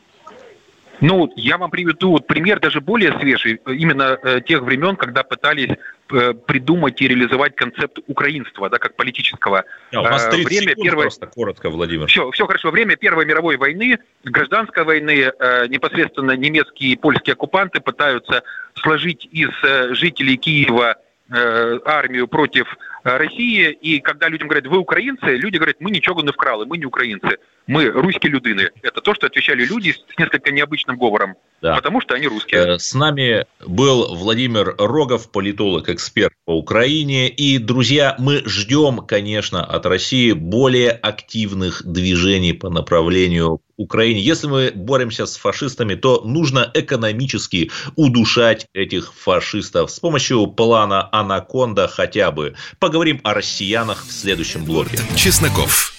Ну, 0.99 1.31
я 1.35 1.57
вам 1.57 1.71
приведу 1.71 2.11
вот 2.11 2.27
пример 2.27 2.59
даже 2.59 2.81
более 2.81 3.17
свежий, 3.19 3.59
именно 3.65 4.17
э, 4.21 4.41
тех 4.41 4.61
времен, 4.61 4.95
когда 4.95 5.23
пытались 5.23 5.69
придумать 6.07 7.01
и 7.01 7.07
реализовать 7.07 7.55
концепт 7.55 7.99
украинства, 8.07 8.69
да, 8.69 8.77
как 8.77 8.95
политического. 8.95 9.65
А, 9.93 9.99
у 9.99 10.03
вас 10.03 10.27
30 10.27 10.45
э, 10.45 10.47
время 10.47 10.75
первой... 10.75 11.03
просто 11.03 11.27
коротко, 11.27 11.69
Владимир. 11.69 12.07
Все, 12.07 12.29
все 12.31 12.45
хорошо. 12.45 12.71
Время 12.71 12.95
Первой 12.95 13.25
мировой 13.25 13.57
войны, 13.57 13.99
гражданской 14.23 14.83
войны, 14.83 15.31
э, 15.37 15.67
непосредственно 15.67 16.31
немецкие 16.31 16.93
и 16.93 16.95
польские 16.95 17.33
оккупанты 17.33 17.79
пытаются 17.81 18.43
сложить 18.75 19.27
из 19.31 19.49
э, 19.63 19.93
жителей 19.93 20.37
Киева 20.37 20.95
э, 21.29 21.79
армию 21.85 22.27
против 22.27 22.77
э, 23.07 23.17
России, 23.17 23.71
и 23.71 23.99
когда 23.99 24.27
людям 24.27 24.47
говорят, 24.47 24.67
вы 24.67 24.77
украинцы, 24.77 25.35
люди 25.35 25.57
говорят, 25.57 25.77
мы 25.79 25.91
ничего 25.91 26.21
не 26.21 26.31
вкрали, 26.31 26.65
мы 26.65 26.77
не 26.77 26.85
украинцы 26.85 27.37
мы 27.67 27.85
русские 27.89 28.31
людыны. 28.31 28.69
Это 28.81 29.01
то, 29.01 29.13
что 29.13 29.27
отвечали 29.27 29.65
люди 29.65 29.91
с 29.91 30.17
несколько 30.17 30.51
необычным 30.51 30.97
говором. 30.97 31.35
Да. 31.61 31.75
Потому 31.75 32.01
что 32.01 32.15
они 32.15 32.27
русские. 32.27 32.75
Э, 32.75 32.79
с 32.79 32.93
нами 32.93 33.45
был 33.65 34.15
Владимир 34.15 34.75
Рогов, 34.77 35.31
политолог, 35.31 35.89
эксперт 35.89 36.33
по 36.45 36.51
Украине. 36.51 37.29
И, 37.29 37.57
друзья, 37.57 38.15
мы 38.19 38.43
ждем, 38.45 38.97
конечно, 38.97 39.63
от 39.63 39.85
России 39.85 40.31
более 40.31 40.91
активных 40.91 41.83
движений 41.83 42.53
по 42.53 42.69
направлению 42.69 43.59
Украине. 43.75 44.21
Если 44.21 44.47
мы 44.47 44.71
боремся 44.73 45.25
с 45.25 45.35
фашистами, 45.35 45.95
то 45.95 46.21
нужно 46.25 46.69
экономически 46.73 47.71
удушать 47.95 48.67
этих 48.73 49.13
фашистов 49.13 49.91
с 49.91 49.99
помощью 49.99 50.47
плана 50.47 51.09
«Анаконда» 51.11 51.87
хотя 51.87 52.31
бы. 52.31 52.55
Поговорим 52.79 52.96
о 53.23 53.33
россиянах 53.33 54.05
в 54.07 54.11
следующем 54.11 54.65
блоке. 54.65 54.99
Чесноков. 55.15 55.93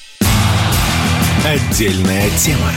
Отдельная 1.45 2.29
тема. 2.31 2.73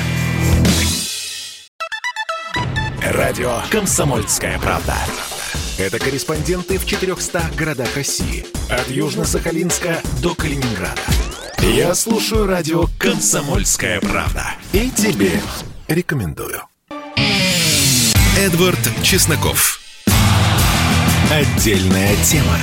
Радио 3.04 3.62
«Комсомольская 3.72 4.60
правда». 4.60 4.96
Это 5.80 5.98
корреспонденты 5.98 6.78
в 6.78 6.86
400 6.86 7.42
городах 7.58 7.96
России. 7.96 8.46
От 8.70 8.88
Южно-Сахалинска 8.90 10.00
до 10.22 10.36
Калининграда. 10.36 11.02
Я 11.60 11.96
слушаю 11.96 12.46
радио 12.46 12.86
«Комсомольская 13.00 14.00
правда». 14.02 14.46
И 14.72 14.92
тебе 14.92 15.42
рекомендую. 15.88 16.62
Эдвард 18.38 18.80
Чесноков. 19.02 19.80
Отдельная 21.32 22.16
тема. 22.24 22.58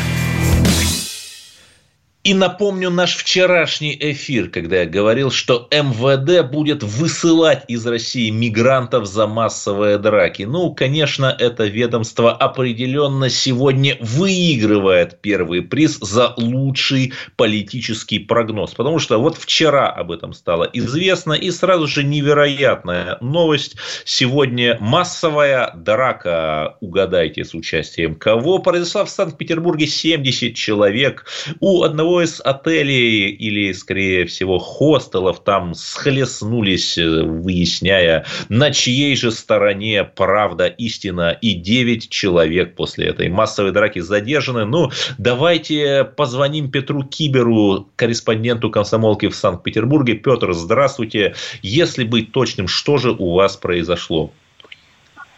И 2.24 2.34
напомню 2.34 2.90
наш 2.90 3.16
вчерашний 3.16 3.96
эфир, 3.98 4.50
когда 4.50 4.78
я 4.80 4.86
говорил, 4.86 5.30
что 5.30 5.68
МВД 5.70 6.50
будет 6.50 6.82
высылать 6.82 7.64
из 7.68 7.86
России 7.86 8.28
мигрантов 8.30 9.06
за 9.06 9.28
массовые 9.28 9.98
драки. 9.98 10.42
Ну, 10.42 10.74
конечно, 10.74 11.34
это 11.38 11.66
ведомство 11.66 12.32
определенно 12.32 13.30
сегодня 13.30 13.96
выигрывает 14.00 15.20
первый 15.20 15.62
приз 15.62 15.98
за 16.00 16.34
лучший 16.36 17.12
политический 17.36 18.18
прогноз. 18.18 18.74
Потому 18.74 18.98
что 18.98 19.18
вот 19.18 19.38
вчера 19.38 19.88
об 19.88 20.10
этом 20.10 20.32
стало 20.32 20.68
известно, 20.72 21.34
и 21.34 21.52
сразу 21.52 21.86
же 21.86 22.02
невероятная 22.02 23.18
новость. 23.20 23.76
Сегодня 24.04 24.76
массовая 24.80 25.72
драка, 25.76 26.76
угадайте, 26.80 27.44
с 27.44 27.54
участием 27.54 28.16
кого, 28.16 28.58
произошла 28.58 29.04
в 29.04 29.10
Санкт-Петербурге 29.10 29.86
70 29.86 30.56
человек. 30.56 31.24
У 31.60 31.84
одного 31.84 32.07
из 32.20 32.40
отелей 32.40 33.28
или, 33.28 33.72
скорее 33.72 34.24
всего, 34.26 34.58
хостелов 34.58 35.44
там 35.44 35.74
схлестнулись, 35.74 36.98
э, 36.98 37.22
выясняя, 37.22 38.24
на 38.48 38.70
чьей 38.70 39.14
же 39.16 39.30
стороне 39.30 40.04
правда, 40.04 40.66
истина. 40.66 41.36
И 41.40 41.54
9 41.54 42.08
человек 42.08 42.74
после 42.74 43.08
этой 43.08 43.28
массовой 43.28 43.72
драки 43.72 44.00
задержаны. 44.00 44.64
Ну, 44.64 44.90
давайте 45.18 46.04
позвоним 46.04 46.70
Петру 46.70 47.04
Киберу, 47.04 47.88
корреспонденту 47.96 48.70
комсомолки 48.70 49.28
в 49.28 49.34
Санкт-Петербурге. 49.34 50.14
Петр, 50.14 50.52
здравствуйте. 50.54 51.34
Если 51.62 52.04
быть 52.04 52.32
точным, 52.32 52.68
что 52.68 52.96
же 52.96 53.12
у 53.12 53.34
вас 53.34 53.56
произошло? 53.56 54.32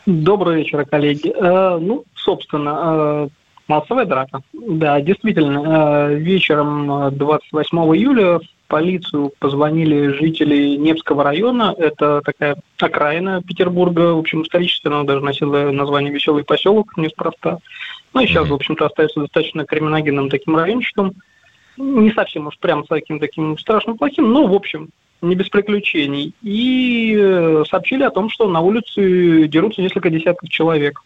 Добрый 0.06 0.62
вечер, 0.62 0.84
коллеги. 0.86 1.28
Э, 1.28 1.78
ну, 1.78 2.04
собственно, 2.14 3.26
э, 3.26 3.39
Массовая 3.70 4.04
драка. 4.04 4.42
Да, 4.52 5.00
действительно, 5.00 6.08
э, 6.10 6.14
вечером 6.16 7.16
28 7.16 7.78
э, 7.78 7.96
июля 7.96 8.38
в 8.40 8.42
полицию 8.66 9.32
позвонили 9.38 10.08
жители 10.08 10.74
Невского 10.74 11.22
района. 11.22 11.72
Это 11.78 12.20
такая 12.24 12.56
окраина 12.80 13.40
Петербурга, 13.42 14.14
в 14.14 14.18
общем, 14.18 14.42
исторически 14.42 14.88
она 14.88 15.04
даже 15.04 15.20
носила 15.20 15.70
название 15.70 16.12
«Веселый 16.12 16.42
поселок», 16.42 16.96
неспроста. 16.96 17.58
Ну 18.12 18.20
и 18.20 18.26
сейчас, 18.26 18.48
в 18.48 18.54
общем-то, 18.54 18.86
остается 18.86 19.20
достаточно 19.20 19.64
криминогенным 19.64 20.30
таким 20.30 20.56
райончиком. 20.56 21.12
Не 21.76 22.10
совсем 22.10 22.48
уж 22.48 22.58
прям 22.58 22.82
таким 22.82 23.20
таким 23.20 23.56
страшным 23.56 23.96
плохим, 23.96 24.32
но, 24.32 24.48
в 24.48 24.52
общем, 24.52 24.88
не 25.22 25.36
без 25.36 25.48
приключений. 25.48 26.34
И 26.42 27.16
э, 27.16 27.62
сообщили 27.70 28.02
о 28.02 28.10
том, 28.10 28.30
что 28.30 28.48
на 28.48 28.62
улице 28.62 29.46
дерутся 29.46 29.80
несколько 29.80 30.10
десятков 30.10 30.48
человек. 30.48 31.00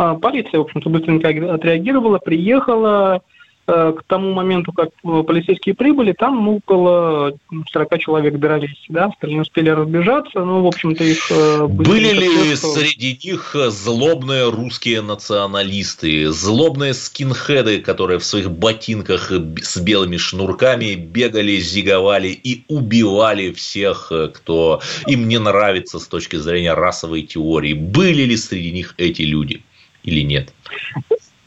А 0.00 0.14
полиция, 0.14 0.60
в 0.60 0.62
общем-то, 0.62 0.88
быстренько 0.88 1.28
отреагировала, 1.28 2.18
приехала. 2.18 3.20
Э, 3.66 3.92
к 3.92 4.02
тому 4.04 4.32
моменту, 4.32 4.72
как 4.72 4.88
э, 4.88 5.22
полицейские 5.22 5.74
прибыли, 5.74 6.12
там 6.12 6.48
около 6.48 7.34
40 7.70 7.98
человек 7.98 8.38
дрались, 8.38 8.86
да, 8.88 9.06
остальные 9.06 9.42
успели 9.42 9.68
разбежаться, 9.68 10.42
ну, 10.42 10.62
в 10.62 10.66
общем-то, 10.66 11.04
их... 11.04 11.30
Э, 11.30 11.66
Были 11.66 12.12
ли 12.12 12.56
среди 12.56 13.18
них 13.22 13.54
злобные 13.54 14.48
русские 14.50 15.02
националисты, 15.02 16.32
злобные 16.32 16.94
скинхеды, 16.94 17.80
которые 17.80 18.18
в 18.18 18.24
своих 18.24 18.50
ботинках 18.50 19.30
с 19.30 19.76
белыми 19.78 20.16
шнурками 20.16 20.94
бегали, 20.94 21.58
зиговали 21.58 22.28
и 22.28 22.64
убивали 22.68 23.52
всех, 23.52 24.10
кто 24.32 24.80
им 25.06 25.28
не 25.28 25.38
нравится 25.38 25.98
с 25.98 26.08
точки 26.08 26.36
зрения 26.36 26.72
расовой 26.72 27.22
теории? 27.22 27.74
Были 27.74 28.22
ли 28.22 28.36
среди 28.38 28.72
них 28.72 28.94
эти 28.96 29.22
люди? 29.22 29.62
Или 30.10 30.22
нет? 30.22 30.52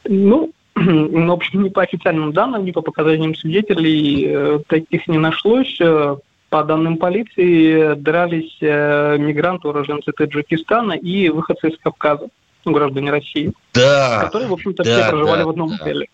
Ну, 0.05 0.51
в 0.75 1.31
общем, 1.31 1.63
ни 1.63 1.69
по 1.69 1.83
официальным 1.83 2.33
данным, 2.33 2.65
ни 2.65 2.71
по 2.71 2.81
показаниям 2.81 3.35
свидетелей 3.35 4.25
э, 4.27 4.59
таких 4.67 5.07
не 5.07 5.17
нашлось. 5.17 5.77
Э, 5.79 6.17
по 6.49 6.63
данным 6.63 6.97
полиции, 6.97 7.95
дрались 7.95 8.57
э, 8.61 9.17
мигранты, 9.17 9.67
уроженцы 9.67 10.11
Таджикистана 10.11 10.93
и 10.93 11.29
выходцы 11.29 11.69
из 11.69 11.79
Кавказа, 11.79 12.27
ну, 12.63 12.71
граждане 12.71 13.09
России, 13.09 13.51
да, 13.73 14.19
которые, 14.21 14.49
в 14.49 14.53
общем-то, 14.53 14.83
да, 14.83 14.91
все 14.91 15.09
проживали 15.09 15.39
да, 15.39 15.45
в 15.47 15.49
одном 15.49 15.69
да. 15.69 15.75
отеле. 15.77 16.07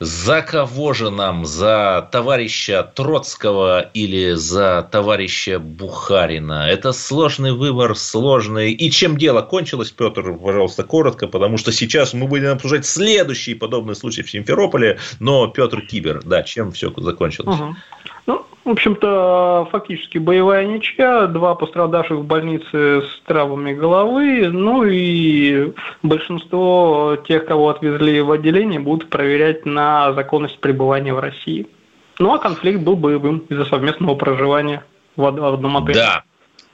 За 0.00 0.42
кого 0.42 0.92
же 0.92 1.10
нам? 1.10 1.46
За 1.46 2.08
товарища 2.10 2.82
Троцкого 2.82 3.80
или 3.94 4.32
за 4.32 4.88
товарища 4.90 5.60
Бухарина? 5.60 6.68
Это 6.68 6.92
сложный 6.92 7.52
выбор, 7.52 7.96
сложный. 7.96 8.72
И 8.72 8.90
чем 8.90 9.16
дело 9.16 9.42
кончилось, 9.42 9.92
Петр, 9.92 10.36
пожалуйста, 10.36 10.82
коротко, 10.82 11.28
потому 11.28 11.58
что 11.58 11.70
сейчас 11.70 12.12
мы 12.12 12.26
будем 12.26 12.50
обсуждать 12.50 12.86
следующий 12.86 13.54
подобный 13.54 13.94
случай 13.94 14.22
в 14.22 14.30
Симферополе. 14.30 14.98
Но 15.20 15.46
Петр 15.46 15.80
Кибер, 15.82 16.22
да, 16.24 16.42
чем 16.42 16.72
все 16.72 16.92
закончилось? 16.96 17.60
Угу. 17.60 17.76
Ну, 18.26 18.46
в 18.64 18.70
общем-то, 18.70 19.68
фактически 19.70 20.16
боевая 20.18 20.66
ничья, 20.66 21.26
два 21.26 21.54
пострадавших 21.54 22.18
в 22.18 22.24
больнице 22.24 23.02
с 23.02 23.20
травмами 23.26 23.74
головы, 23.74 24.48
ну 24.48 24.84
и 24.84 25.72
большинство 26.02 27.18
тех, 27.28 27.44
кого 27.44 27.68
отвезли 27.68 28.22
в 28.22 28.30
отделение, 28.30 28.80
будут 28.80 29.10
проверять 29.10 29.66
на 29.66 30.14
законность 30.14 30.58
пребывания 30.60 31.12
в 31.12 31.18
России. 31.18 31.66
Ну 32.18 32.32
а 32.32 32.38
конфликт 32.38 32.80
был 32.80 32.96
боевым 32.96 33.38
из-за 33.50 33.66
совместного 33.66 34.14
проживания 34.14 34.84
в 35.16 35.26
одном 35.26 35.76
отеле. 35.76 35.94
Да, 35.94 36.22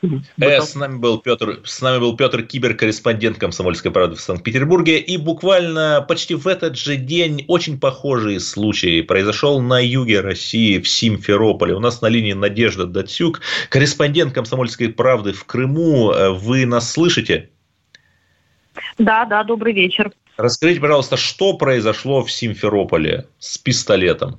Э, 0.03 0.61
с 0.61 0.75
нами 0.75 0.99
был 0.99 1.19
Петр, 1.19 1.61
с 1.65 1.81
нами 1.83 1.99
был 1.99 2.17
Петр 2.17 2.43
Кибер, 2.43 2.75
корреспондент 2.75 3.39
Комсомольской 3.39 3.91
правды 3.91 4.17
в 4.17 4.21
Санкт-Петербурге. 4.21 4.99
И 4.99 5.17
буквально 5.17 6.05
почти 6.07 6.35
в 6.35 6.47
этот 6.47 6.77
же 6.77 6.97
день 6.97 7.45
очень 7.49 7.79
похожий 7.79 8.41
случай 8.41 9.03
произошел 9.03 9.61
на 9.61 9.85
юге 9.85 10.21
России, 10.21 10.79
в 10.79 10.89
Симферополе. 10.89 11.75
У 11.75 11.81
нас 11.81 12.01
на 12.03 12.09
линии 12.09 12.33
Надежда 12.33 12.87
Датсюк, 12.87 13.41
корреспондент 13.69 14.33
Комсомольской 14.33 14.89
правды 14.89 15.33
в 15.33 15.45
Крыму. 15.45 16.13
Э, 16.13 16.31
вы 16.31 16.67
нас 16.67 16.91
слышите? 16.91 17.51
Да, 18.99 19.25
да, 19.25 19.45
добрый 19.45 19.73
вечер. 19.73 20.13
Расскажите, 20.37 20.81
пожалуйста, 20.81 21.17
что 21.17 21.55
произошло 21.55 22.25
в 22.25 22.31
Симферополе 22.31 23.27
с 23.39 23.59
пистолетом? 23.59 24.39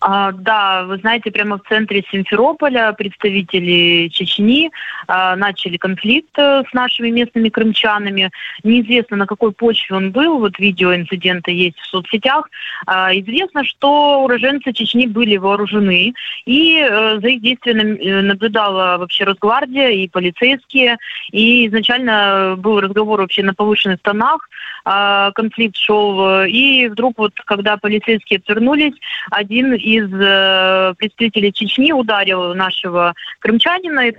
А, 0.00 0.30
да, 0.30 0.84
вы 0.84 0.98
знаете, 0.98 1.32
прямо 1.32 1.58
в 1.58 1.68
центре 1.68 2.04
Симферополя 2.10 2.92
представители 2.92 4.08
Чечни 4.08 4.70
а, 5.08 5.34
начали 5.34 5.76
конфликт 5.76 6.38
э, 6.38 6.62
с 6.68 6.72
нашими 6.72 7.10
местными 7.10 7.48
крымчанами. 7.48 8.30
Неизвестно, 8.62 9.16
на 9.16 9.26
какой 9.26 9.50
почве 9.50 9.96
он 9.96 10.12
был. 10.12 10.38
Вот 10.38 10.56
видео 10.60 10.94
инцидента 10.94 11.50
есть 11.50 11.78
в 11.80 11.86
соцсетях. 11.86 12.48
А, 12.86 13.12
известно, 13.12 13.64
что 13.64 14.22
уроженцы 14.22 14.72
Чечни 14.72 15.06
были 15.06 15.36
вооружены, 15.36 16.14
и 16.46 16.80
а, 16.80 17.18
за 17.20 17.28
их 17.28 17.42
действиями 17.42 17.98
э, 17.98 18.22
наблюдала 18.22 18.98
вообще 18.98 19.24
Росгвардия 19.24 19.88
и 19.88 20.06
полицейские. 20.06 20.98
И 21.32 21.66
изначально 21.66 22.54
был 22.56 22.80
разговор 22.80 23.20
вообще 23.20 23.42
на 23.42 23.52
повышенных 23.52 24.00
тонах. 24.00 24.48
А, 24.90 25.32
конфликт 25.32 25.76
шел. 25.76 26.44
И 26.44 26.88
вдруг 26.88 27.18
вот, 27.18 27.34
когда 27.44 27.76
полицейские 27.76 28.38
отвернулись, 28.38 28.94
один 29.30 29.74
из 29.74 30.10
э, 30.10 30.94
представителей 30.96 31.52
Чечни 31.52 31.92
ударил 31.92 32.54
нашего 32.54 33.12
крымчанина 33.40 34.12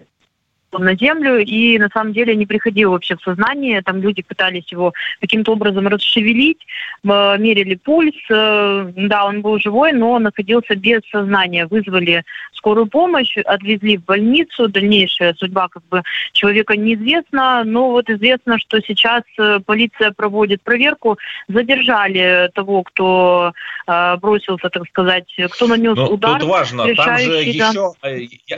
на 0.78 0.96
землю 0.96 1.40
и 1.40 1.78
на 1.78 1.90
самом 1.90 2.14
деле 2.14 2.36
не 2.36 2.46
приходил 2.46 2.92
вообще 2.92 3.16
в 3.16 3.22
сознание. 3.22 3.82
Там 3.82 4.02
люди 4.02 4.22
пытались 4.22 4.72
его 4.72 4.94
каким-то 5.20 5.54
образом 5.54 5.88
расшевелить, 5.88 6.60
э, 7.04 7.38
мерили 7.38 7.76
пульс. 7.76 8.16
Э, 8.30 8.92
да, 8.96 9.26
он 9.26 9.42
был 9.42 9.60
живой, 9.60 9.94
но 9.94 10.20
находился 10.20 10.76
без 10.76 11.02
сознания. 11.12 11.66
Вызвали 11.66 12.24
скорую 12.54 12.88
помощь, 12.88 13.38
отвезли 13.38 13.98
в 13.98 14.06
больницу. 14.06 14.68
Дальнейшая 14.68 15.34
судьба 15.34 15.70
как 15.70 15.84
бы 15.90 16.04
человека 16.34 16.76
неизвестна, 16.76 17.64
но 17.64 17.90
вот 17.90 18.10
известно, 18.10 18.60
что 18.60 18.80
сейчас 18.82 19.24
э, 19.38 19.60
полиция 19.66 20.12
проводит 20.12 20.62
проверку. 20.62 21.18
Задержали 21.48 22.52
того, 22.54 22.84
кто 22.84 23.54
бросился, 24.22 24.70
так 24.70 24.88
сказать, 24.88 25.26
кто 25.50 25.68
нанес 25.68 25.96
но 25.96 26.06
ну, 26.06 26.14
удар. 26.14 26.40
Тут 26.40 26.50
важно, 26.50 26.84
там 26.96 27.18
же 27.18 27.28
да. 27.28 27.40
еще, 27.40 27.94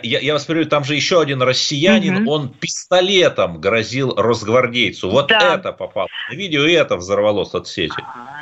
я, 0.04 0.20
я, 0.20 0.34
вас 0.34 0.46
перебью, 0.46 0.66
там 0.66 0.84
же 0.84 0.96
еще 0.96 1.22
один 1.22 1.42
россиянин, 1.42 2.01
россиянин, 2.02 2.24
угу. 2.24 2.32
он 2.32 2.50
пистолетом 2.50 3.60
грозил 3.60 4.14
росгвардейцу. 4.16 5.10
Вот 5.10 5.28
да. 5.28 5.56
это 5.56 5.72
попало 5.72 6.08
на 6.30 6.36
видео, 6.36 6.66
и 6.66 6.74
это 6.74 6.98
взорвало 6.98 7.44
соцсети. 7.46 7.96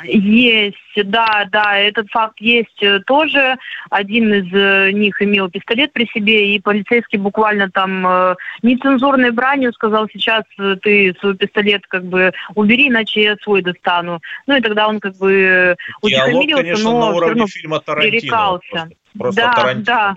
Есть, 0.04 0.76
да, 0.96 1.46
да, 1.50 1.76
этот 1.76 2.08
факт 2.10 2.40
есть 2.40 2.82
э, 2.82 3.00
тоже. 3.00 3.56
Один 3.90 4.32
из 4.32 4.52
э, 4.52 4.92
них 4.92 5.20
имел 5.22 5.50
пистолет 5.50 5.92
при 5.92 6.06
себе, 6.06 6.54
и 6.54 6.60
полицейский 6.60 7.18
буквально 7.18 7.70
там 7.70 8.06
э, 8.06 8.36
нецензурной 8.62 9.30
бранью 9.30 9.72
сказал, 9.72 10.08
сейчас 10.12 10.44
ты 10.82 11.14
свой 11.20 11.36
пистолет 11.36 11.86
как 11.86 12.04
бы 12.04 12.32
убери, 12.54 12.88
иначе 12.88 13.22
я 13.22 13.36
свой 13.42 13.62
достану. 13.62 14.20
Ну 14.46 14.56
и 14.56 14.60
тогда 14.60 14.88
он 14.88 15.00
как 15.00 15.16
бы 15.16 15.76
утихомирился, 16.00 16.82
но 16.82 17.00
на 17.00 17.16
уровне 17.16 17.46
фильма 17.46 17.80
Тарантино. 17.80 18.30
Просто, 18.30 18.90
просто 19.18 19.40
да, 19.42 19.52
Тарантино 19.52 19.84
да, 19.84 20.14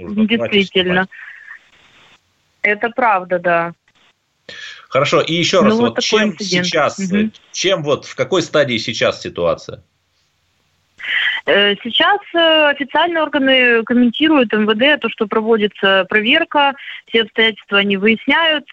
действительно. 0.48 1.08
Это 2.63 2.89
правда, 2.89 3.39
да. 3.39 3.74
Хорошо, 4.89 5.22
и 5.22 5.34
еще 5.34 5.62
раз, 5.62 5.74
ну, 5.74 5.82
вот, 5.82 5.96
вот 5.96 6.03
чем 6.03 6.29
инцидент. 6.32 6.65
сейчас, 6.65 7.00
угу. 7.00 7.32
чем 7.51 7.84
вот, 7.84 8.05
в 8.05 8.15
какой 8.15 8.41
стадии 8.41 8.77
сейчас 8.77 9.22
ситуация? 9.22 9.82
Э, 11.45 11.76
сейчас 11.84 12.19
э, 12.34 12.69
официальные 12.69 13.23
органы 13.23 13.84
комментируют 13.84 14.54
МВД 14.54 15.02
то, 15.02 15.10
что 15.10 15.28
проводится 15.28 16.06
проверка, 16.10 16.73
все 17.08 17.23
обстоятельства 17.23 17.80
они 17.80 17.97
выясняют, 17.97 18.65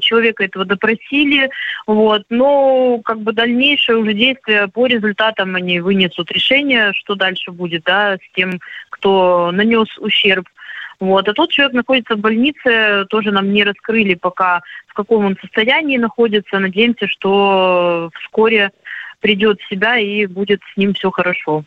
человека 0.00 0.44
этого 0.44 0.64
допросили, 0.64 1.50
вот, 1.86 2.22
но 2.30 3.00
как 3.04 3.20
бы 3.20 3.32
дальнейшее 3.32 3.98
уже 3.98 4.14
действие 4.14 4.68
по 4.68 4.86
результатам 4.86 5.54
они 5.54 5.80
вынесут 5.80 6.30
решение, 6.30 6.92
что 6.94 7.14
дальше 7.14 7.50
будет, 7.50 7.82
да, 7.84 8.16
с 8.16 8.34
тем, 8.34 8.60
кто 8.90 9.50
нанес 9.52 9.88
ущерб. 9.98 10.46
Вот. 11.00 11.28
А 11.28 11.32
тот 11.32 11.50
человек 11.50 11.74
находится 11.74 12.16
в 12.16 12.20
больнице, 12.20 13.06
тоже 13.08 13.30
нам 13.30 13.52
не 13.52 13.64
раскрыли 13.64 14.14
пока, 14.14 14.62
в 14.86 14.94
каком 14.94 15.24
он 15.24 15.36
состоянии 15.40 15.96
находится. 15.96 16.58
Надеемся, 16.58 17.06
что 17.06 18.10
вскоре 18.20 18.72
придет 19.20 19.60
в 19.60 19.68
себя 19.68 19.98
и 19.98 20.26
будет 20.26 20.60
с 20.72 20.76
ним 20.76 20.94
все 20.94 21.10
хорошо. 21.10 21.64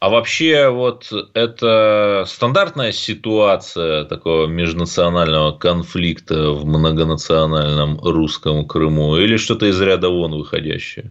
А 0.00 0.10
вообще 0.10 0.68
вот 0.68 1.10
это 1.32 2.24
стандартная 2.26 2.92
ситуация 2.92 4.04
такого 4.04 4.46
межнационального 4.46 5.52
конфликта 5.52 6.50
в 6.50 6.66
многонациональном 6.66 7.98
русском 8.00 8.66
Крыму 8.66 9.16
или 9.16 9.38
что-то 9.38 9.64
из 9.64 9.80
ряда 9.80 10.10
вон 10.10 10.32
выходящее? 10.32 11.10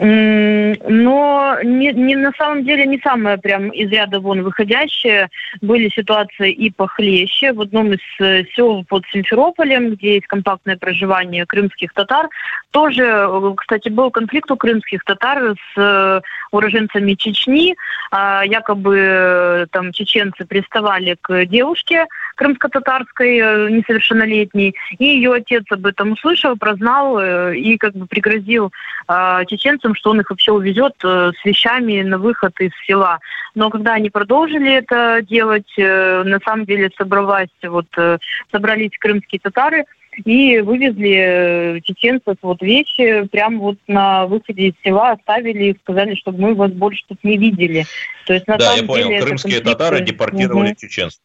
Но 0.00 1.58
не, 1.62 1.92
не, 1.92 2.16
на 2.16 2.32
самом 2.32 2.64
деле 2.64 2.86
не 2.86 2.98
самое 2.98 3.38
прям 3.38 3.68
из 3.68 3.90
ряда 3.90 4.20
вон 4.20 4.42
выходящее. 4.42 5.28
Были 5.60 5.88
ситуации 5.88 6.50
и 6.50 6.70
похлеще. 6.70 7.52
В 7.52 7.60
одном 7.60 7.92
из 7.92 8.00
э, 8.20 8.44
сел 8.54 8.84
под 8.84 9.04
Симферополем, 9.12 9.90
где 9.94 10.14
есть 10.14 10.26
компактное 10.26 10.76
проживание 10.76 11.46
крымских 11.46 11.92
татар, 11.92 12.28
тоже, 12.70 13.04
э, 13.04 13.54
кстати, 13.56 13.88
был 13.88 14.10
конфликт 14.10 14.50
у 14.50 14.56
крымских 14.56 15.04
татар 15.04 15.54
с 15.54 15.78
э, 15.78 16.20
уроженцами 16.50 17.14
Чечни. 17.14 17.76
А, 18.10 18.42
якобы 18.44 19.66
там 19.70 19.92
чеченцы 19.92 20.44
приставали 20.44 21.16
к 21.20 21.46
девушке 21.46 22.06
крымско-татарской 22.36 23.70
несовершеннолетней, 23.70 24.74
и 24.98 25.04
ее 25.04 25.34
отец 25.34 25.64
об 25.70 25.86
этом 25.86 26.12
услышал, 26.12 26.56
прознал 26.56 27.20
и 27.52 27.76
как 27.76 27.94
бы 27.94 28.06
пригрозил 28.06 28.72
а, 29.06 29.44
чеченцам 29.44 29.83
немцам, 29.84 29.94
что 29.94 30.10
он 30.10 30.20
их 30.20 30.30
вообще 30.30 30.52
увезет 30.52 30.94
э, 31.04 31.32
с 31.40 31.44
вещами 31.44 32.02
на 32.02 32.18
выход 32.18 32.58
из 32.60 32.70
села. 32.86 33.18
Но 33.54 33.70
когда 33.70 33.94
они 33.94 34.10
продолжили 34.10 34.72
это 34.72 35.20
делать, 35.22 35.70
э, 35.76 36.22
на 36.24 36.40
самом 36.40 36.64
деле 36.64 36.90
собралась, 36.96 37.48
вот, 37.62 37.86
э, 37.96 38.18
собрались 38.50 38.90
крымские 38.98 39.40
татары, 39.40 39.84
и 40.24 40.60
вывезли 40.60 41.82
чеченцев 41.84 42.36
вот 42.40 42.62
вещи 42.62 43.26
прямо 43.32 43.58
вот 43.58 43.78
на 43.88 44.26
выходе 44.26 44.68
из 44.68 44.74
села, 44.84 45.10
оставили 45.10 45.72
и 45.72 45.78
сказали, 45.80 46.14
чтобы 46.14 46.40
мы 46.40 46.54
вас 46.54 46.70
больше 46.70 47.02
тут 47.08 47.24
не 47.24 47.36
видели. 47.36 47.84
То 48.26 48.34
есть, 48.34 48.46
на 48.46 48.56
да, 48.56 48.66
самом 48.66 48.80
я 48.80 48.86
понял, 48.86 49.08
деле, 49.08 49.22
крымские 49.22 49.60
татары 49.60 50.02
депортировали 50.02 50.68
угу. 50.68 50.76
чеченцев. 50.76 51.20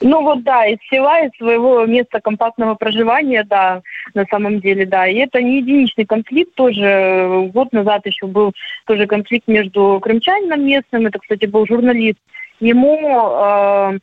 Ну 0.00 0.22
вот 0.22 0.42
да, 0.44 0.66
из 0.66 0.78
села, 0.88 1.24
из 1.24 1.36
своего 1.36 1.84
места 1.86 2.20
компактного 2.20 2.74
проживания, 2.74 3.44
да, 3.44 3.82
на 4.14 4.24
самом 4.26 4.60
деле, 4.60 4.86
да. 4.86 5.06
И 5.08 5.16
это 5.16 5.42
не 5.42 5.58
единичный 5.58 6.04
конфликт, 6.04 6.54
тоже 6.54 7.50
год 7.52 7.72
назад 7.72 8.06
еще 8.06 8.26
был 8.26 8.52
тоже 8.86 9.06
конфликт 9.06 9.48
между 9.48 9.98
крымчанином 10.00 10.64
местным, 10.64 11.06
это, 11.06 11.18
кстати, 11.18 11.46
был 11.46 11.66
журналист. 11.66 12.18
Ему, 12.60 12.98
э, 13.40 13.98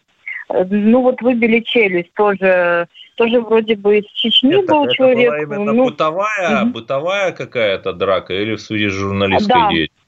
ну 0.70 1.02
вот 1.02 1.22
выбили 1.22 1.60
челюсть 1.62 2.14
тоже, 2.14 2.88
тоже 3.16 3.42
вроде 3.42 3.76
бы 3.76 4.00
из 4.00 4.06
Чечни 4.14 4.64
это, 4.64 4.74
был 4.74 4.86
это 4.86 4.96
человек. 4.96 5.30
Была 5.30 5.42
именно 5.42 5.74
ну, 5.74 5.86
бытовая, 5.86 6.64
угу. 6.64 6.72
бытовая 6.72 7.32
какая-то 7.32 7.94
драка 7.94 8.34
или 8.34 8.56
в 8.56 8.62
связи 8.62 8.90
с 8.90 8.94
журналистской 8.94 9.62
да. 9.62 9.70
деятельностью? 9.70 10.05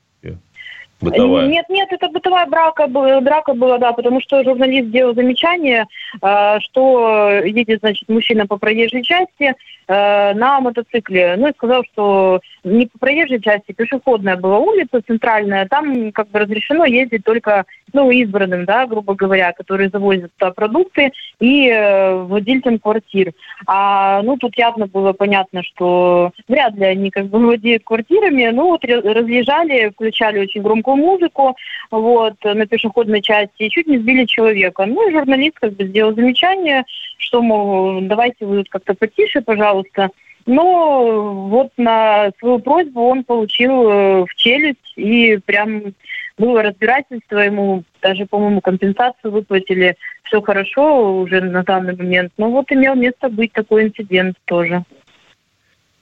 Бытовая. 1.00 1.48
Нет, 1.48 1.66
нет, 1.70 1.90
это 1.92 2.10
бытовая 2.10 2.48
брака, 2.48 2.88
драка 2.88 3.54
была, 3.54 3.78
да, 3.78 3.94
потому 3.94 4.20
что 4.20 4.44
журналист 4.44 4.88
сделал 4.88 5.14
замечание, 5.14 5.86
э, 6.22 6.60
что 6.62 7.30
едет, 7.46 7.82
значит, 7.82 8.10
мужчина 8.10 8.48
по 8.48 8.58
проезжей 8.58 9.04
части 9.04 9.54
э, 9.88 10.34
на 10.34 10.60
мотоцикле. 10.60 11.36
Ну 11.38 11.48
и 11.50 11.54
сказал, 11.54 11.84
что 11.92 12.42
не 12.68 12.86
по 12.88 12.98
проезжей 13.00 13.42
части, 13.42 13.72
пешеходная 13.72 14.38
была 14.38 14.60
улица 14.60 15.02
центральная, 15.06 15.68
там 15.68 16.12
как 16.12 16.30
бы 16.30 16.40
разрешено 16.40 16.86
ездить 16.86 17.24
только, 17.24 17.66
ну, 17.94 18.12
избранным, 18.12 18.66
да, 18.66 18.86
грубо 18.86 19.16
говоря, 19.16 19.52
которые 19.54 19.90
завозят 19.90 20.32
туда 20.38 20.52
продукты 20.52 21.12
и 21.40 21.70
э, 21.70 22.16
владельцам 22.24 22.80
квартир. 22.80 23.32
А, 23.66 24.22
ну, 24.22 24.38
тут 24.38 24.58
явно 24.58 24.88
было 24.88 25.14
понятно, 25.14 25.64
что 25.64 26.32
вряд 26.48 26.76
ли 26.76 26.86
они 26.86 27.10
как 27.10 27.28
бы 27.28 27.40
владеют 27.40 27.84
квартирами, 27.84 28.50
ну, 28.50 28.68
вот 28.68 28.86
разъезжали, 28.86 29.90
включали 29.90 30.40
очень 30.40 30.62
громкую 30.62 30.98
музыку 30.98 31.56
вот, 31.92 32.36
на 32.44 32.66
пешеходной 32.66 33.22
части 33.22 33.64
и 33.64 33.70
чуть 33.70 33.88
не 33.88 33.98
сбили 33.98 34.26
человека. 34.26 34.86
Ну 34.86 35.08
и 35.08 35.14
журналист 35.14 35.60
как 35.60 35.74
бы 35.74 35.86
сделал 35.86 36.14
замечание, 36.14 36.84
что, 37.18 37.42
мол, 37.42 38.02
давайте 38.02 38.46
вы 38.46 38.64
как-то 38.64 38.94
потише, 38.94 39.42
пожалуйста. 39.42 40.10
Но 40.48 41.50
вот 41.50 41.74
на 41.76 42.32
свою 42.40 42.60
просьбу 42.60 43.02
он 43.10 43.26
получил 43.26 43.90
э, 43.90 44.26
в 44.26 44.36
челюсть 44.36 44.94
и 44.96 45.38
прям 45.46 45.94
было 46.38 46.64
разбирательство, 46.64 47.40
ему 47.40 47.84
даже, 48.02 48.26
по-моему, 48.26 48.62
компенсацию 48.62 49.32
выплатили. 49.32 49.98
Все 50.24 50.42
хорошо 50.42 51.18
уже 51.20 51.42
на 51.42 51.64
данный 51.64 51.96
момент. 51.96 52.32
Но 52.38 52.50
вот 52.50 52.72
имел 52.72 52.96
место 52.96 53.28
быть 53.28 53.52
такой 53.52 53.84
инцидент 53.84 54.38
тоже. 54.46 54.84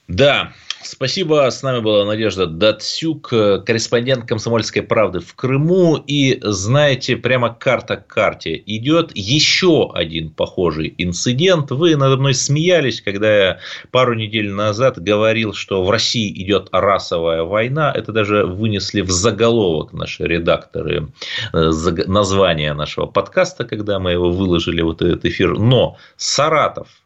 Да, 0.07 0.51
Спасибо. 0.81 1.49
С 1.49 1.63
нами 1.63 1.79
была 1.79 2.05
Надежда 2.05 2.45
Датсюк, 2.45 3.29
корреспондент 3.29 4.27
«Комсомольской 4.27 4.81
правды» 4.81 5.19
в 5.19 5.33
Крыму. 5.33 5.95
И, 6.05 6.39
знаете, 6.43 7.17
прямо 7.17 7.53
карта 7.53 7.97
к 7.97 8.07
карте 8.07 8.61
идет 8.65 9.11
еще 9.15 9.91
один 9.93 10.29
похожий 10.29 10.93
инцидент. 10.97 11.71
Вы 11.71 11.95
надо 11.95 12.17
мной 12.17 12.33
смеялись, 12.33 13.01
когда 13.01 13.35
я 13.35 13.59
пару 13.91 14.13
недель 14.13 14.51
назад 14.51 15.01
говорил, 15.01 15.53
что 15.53 15.83
в 15.83 15.89
России 15.89 16.31
идет 16.43 16.69
расовая 16.71 17.43
война. 17.43 17.91
Это 17.91 18.11
даже 18.11 18.45
вынесли 18.45 19.01
в 19.01 19.09
заголовок 19.11 19.93
наши 19.93 20.23
редакторы 20.23 21.07
э, 21.53 21.71
название 22.07 22.73
нашего 22.73 23.05
подкаста, 23.05 23.65
когда 23.65 23.99
мы 23.99 24.11
его 24.11 24.31
выложили, 24.31 24.81
вот 24.81 25.01
этот 25.01 25.25
эфир. 25.25 25.57
Но 25.57 25.97
Саратов– 26.17 26.87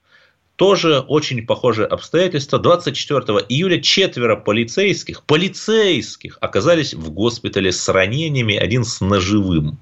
тоже 0.59 0.99
очень 0.99 1.45
похожие 1.45 1.87
обстоятельства. 1.87 2.59
24 2.59 3.45
июля 3.47 3.81
четверо 3.81 4.35
полицейских, 4.35 5.23
полицейских 5.23 6.37
оказались 6.41 6.93
в 6.93 7.11
госпитале 7.11 7.71
с 7.71 7.87
ранениями, 7.87 8.57
один 8.57 8.83
с 8.83 8.99
ножевым. 8.99 9.79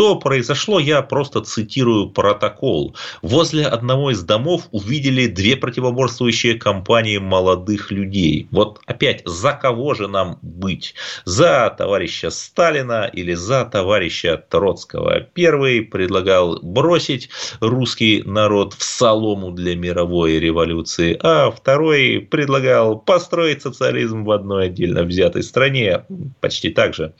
Произошло, 0.00 0.78
я 0.78 1.02
просто 1.02 1.40
цитирую 1.42 2.10
протокол. 2.10 2.96
Возле 3.22 3.66
одного 3.66 4.10
из 4.10 4.22
домов 4.22 4.68
увидели 4.70 5.26
две 5.26 5.56
противоборствующие 5.56 6.54
компании 6.54 7.18
молодых 7.18 7.90
людей. 7.90 8.48
Вот 8.50 8.80
опять, 8.86 9.22
за 9.26 9.52
кого 9.52 9.94
же 9.94 10.08
нам 10.08 10.38
быть? 10.42 10.94
За 11.24 11.74
товарища 11.76 12.30
Сталина 12.30 13.10
или 13.12 13.34
за 13.34 13.64
товарища 13.64 14.42
Троцкого? 14.48 15.20
Первый 15.20 15.82
предлагал 15.82 16.58
бросить 16.62 17.28
русский 17.60 18.22
народ 18.24 18.74
в 18.74 18.82
солому 18.82 19.50
для 19.50 19.76
мировой 19.76 20.38
революции, 20.38 21.18
а 21.22 21.50
второй 21.50 22.20
предлагал 22.20 22.98
построить 22.98 23.62
социализм 23.62 24.24
в 24.24 24.30
одной 24.30 24.66
отдельно 24.66 25.02
взятой 25.02 25.42
стране, 25.42 26.04
почти 26.40 26.70
так 26.70 26.94
же. 26.94 27.12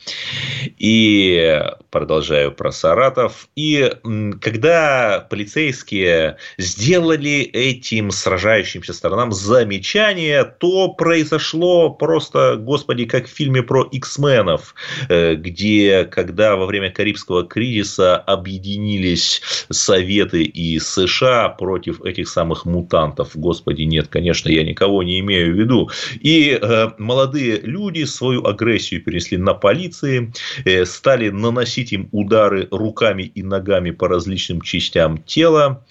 И 0.79 1.61
продолжаю 1.91 2.53
про 2.53 2.70
Саратов. 2.73 3.49
И 3.57 3.93
когда 4.41 5.27
полицейские 5.29 6.37
сделали 6.59 7.43
этим 7.43 8.11
сражающимся 8.11 8.93
сторонам 8.93 9.33
замечание, 9.33 10.45
то 10.45 10.89
произошло 10.89 11.91
просто, 11.91 12.57
господи, 12.57 13.05
как 13.05 13.27
в 13.27 13.31
фильме 13.31 13.63
про 13.63 13.85
X-менов, 13.85 14.75
э, 15.09 15.35
где, 15.35 16.05
когда 16.05 16.57
во 16.57 16.67
время 16.67 16.91
Карибского 16.91 17.47
кризиса 17.47 18.17
объединились 18.17 19.43
Советы 19.71 20.43
и 20.43 20.79
США 20.79 21.49
против 21.49 22.03
этих 22.03 22.29
самых 22.29 22.65
мутантов. 22.65 23.31
Господи, 23.35 23.83
нет, 23.83 24.09
конечно, 24.09 24.49
я 24.49 24.65
никого 24.65 25.03
не 25.03 25.21
имею 25.21 25.55
в 25.55 25.59
виду. 25.59 25.91
И 26.21 26.59
э, 26.61 26.91
молодые 26.99 27.61
люди 27.61 28.05
свою 28.05 28.45
агрессию 28.47 29.03
перенесли 29.03 29.39
на 29.39 29.55
полиции, 29.55 30.33
э, 30.65 30.85
стали 30.85 31.31
наносить 31.31 31.93
им 31.93 32.09
удары 32.13 32.50
руками 32.71 33.23
и 33.23 33.43
ногами 33.43 33.91
по 33.91 34.09
различным 34.09 34.61
частям 34.61 35.19
тела. 35.19 35.85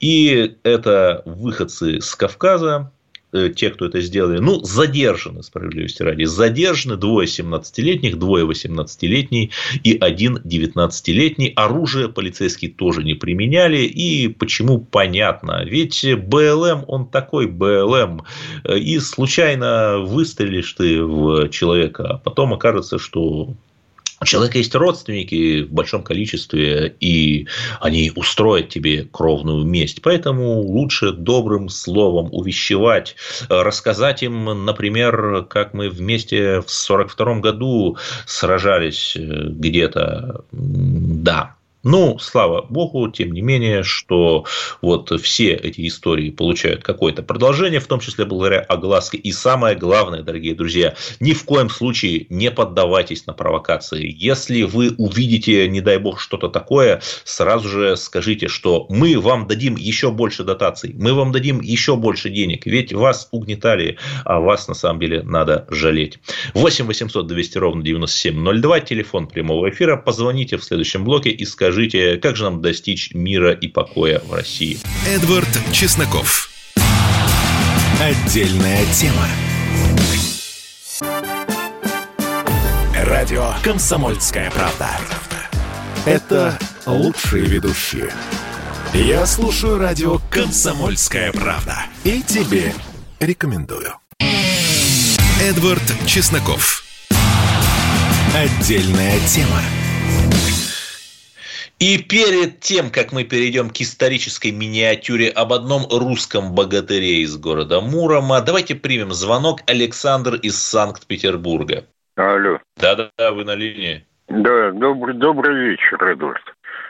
И 0.00 0.56
это 0.62 1.22
выходцы 1.24 2.00
с 2.00 2.14
Кавказа, 2.14 2.90
Э, 3.36 3.50
те, 3.50 3.70
кто 3.70 3.86
это 3.86 4.00
сделали, 4.00 4.38
ну, 4.38 4.62
задержаны, 4.62 5.42
справедливости 5.42 6.02
ради, 6.02 6.24
задержаны 6.24 6.96
двое 6.96 7.26
17-летних, 7.26 8.18
двое 8.18 8.46
18-летний 8.46 9.50
и 9.82 9.98
один 9.98 10.38
19-летний. 10.38 11.52
Оружие 11.56 12.08
полицейские 12.08 12.70
тоже 12.70 13.02
не 13.02 13.14
применяли. 13.14 13.78
И 13.78 14.28
почему, 14.28 14.78
понятно. 14.78 15.64
Ведь 15.64 16.04
БЛМ, 16.04 16.84
он 16.86 17.08
такой 17.08 17.46
БЛМ. 17.46 18.22
И 18.74 18.98
случайно 19.00 19.98
выстрелишь 19.98 20.72
ты 20.72 21.02
в 21.02 21.48
человека, 21.48 22.14
а 22.14 22.18
потом 22.18 22.54
окажется, 22.54 22.98
что 22.98 23.54
у 24.20 24.24
человека 24.24 24.58
есть 24.58 24.74
родственники 24.74 25.62
в 25.62 25.72
большом 25.72 26.02
количестве, 26.02 26.94
и 27.00 27.46
они 27.80 28.12
устроят 28.14 28.70
тебе 28.70 29.04
кровную 29.04 29.64
месть. 29.64 30.00
Поэтому 30.02 30.60
лучше 30.60 31.12
добрым 31.12 31.68
словом 31.68 32.28
увещевать, 32.32 33.16
рассказать 33.48 34.22
им, 34.22 34.64
например, 34.64 35.44
как 35.44 35.74
мы 35.74 35.90
вместе 35.90 36.60
в 36.60 36.70
1942 36.70 37.40
году 37.40 37.96
сражались 38.26 39.16
э, 39.16 39.20
где-то. 39.20 40.44
Да, 40.52 41.56
ну, 41.86 42.18
слава 42.18 42.62
богу, 42.68 43.08
тем 43.12 43.30
не 43.30 43.42
менее, 43.42 43.84
что 43.84 44.44
вот 44.82 45.12
все 45.22 45.52
эти 45.52 45.86
истории 45.86 46.30
получают 46.30 46.82
какое-то 46.82 47.22
продолжение, 47.22 47.78
в 47.78 47.86
том 47.86 48.00
числе 48.00 48.24
благодаря 48.24 48.58
огласке. 48.58 49.18
И 49.18 49.30
самое 49.30 49.76
главное, 49.76 50.24
дорогие 50.24 50.56
друзья, 50.56 50.96
ни 51.20 51.32
в 51.32 51.44
коем 51.44 51.70
случае 51.70 52.26
не 52.28 52.50
поддавайтесь 52.50 53.26
на 53.26 53.34
провокации. 53.34 54.12
Если 54.18 54.64
вы 54.64 54.96
увидите, 54.98 55.68
не 55.68 55.80
дай 55.80 55.98
бог, 55.98 56.18
что-то 56.18 56.48
такое, 56.48 57.02
сразу 57.22 57.68
же 57.68 57.96
скажите, 57.96 58.48
что 58.48 58.86
мы 58.88 59.20
вам 59.20 59.46
дадим 59.46 59.76
еще 59.76 60.10
больше 60.10 60.42
дотаций, 60.42 60.92
мы 60.92 61.14
вам 61.14 61.30
дадим 61.30 61.60
еще 61.60 61.94
больше 61.94 62.30
денег, 62.30 62.66
ведь 62.66 62.92
вас 62.92 63.28
угнетали, 63.30 63.96
а 64.24 64.40
вас 64.40 64.66
на 64.66 64.74
самом 64.74 64.98
деле 64.98 65.22
надо 65.22 65.68
жалеть. 65.70 66.18
8 66.54 66.84
800 66.84 67.28
200 67.28 67.58
ровно 67.58 67.84
9702, 67.84 68.80
телефон 68.80 69.28
прямого 69.28 69.70
эфира, 69.70 69.96
позвоните 69.96 70.56
в 70.56 70.64
следующем 70.64 71.04
блоке 71.04 71.30
и 71.30 71.44
скажите, 71.44 71.75
Скажите, 71.76 72.16
как 72.16 72.36
же 72.36 72.44
нам 72.44 72.62
достичь 72.62 73.12
мира 73.12 73.52
и 73.52 73.68
покоя 73.68 74.18
в 74.20 74.32
России? 74.32 74.78
Эдвард 75.06 75.46
Чесноков. 75.72 76.48
Отдельная 78.00 78.82
тема. 78.94 79.28
Радио 83.04 83.52
«Комсомольская 83.62 84.50
правда». 84.52 84.88
Это 86.06 86.58
лучшие 86.86 87.44
ведущие. 87.44 88.10
Я 88.94 89.26
слушаю 89.26 89.76
радио 89.76 90.18
«Комсомольская 90.30 91.30
правда». 91.30 91.76
И 92.04 92.22
тебе 92.22 92.72
рекомендую. 93.20 93.92
Эдвард 95.42 95.84
Чесноков. 96.06 96.82
Отдельная 98.34 99.20
тема. 99.28 99.60
И 101.78 101.98
перед 102.02 102.60
тем, 102.60 102.90
как 102.90 103.12
мы 103.12 103.24
перейдем 103.24 103.68
к 103.68 103.82
исторической 103.82 104.50
миниатюре 104.50 105.28
об 105.28 105.52
одном 105.52 105.82
русском 105.90 106.54
богатыре 106.54 107.20
из 107.20 107.36
города 107.36 107.82
Мурома, 107.82 108.40
давайте 108.40 108.74
примем 108.74 109.10
звонок 109.10 109.60
Александр 109.66 110.36
из 110.36 110.56
Санкт-Петербурга. 110.56 111.84
Алло. 112.16 112.58
Да-да-да, 112.78 113.32
вы 113.32 113.44
на 113.44 113.54
линии. 113.54 114.06
Да, 114.28 114.70
добрый, 114.70 115.14
добрый 115.16 115.54
вечер, 115.68 116.02
Эдвард. 116.02 116.42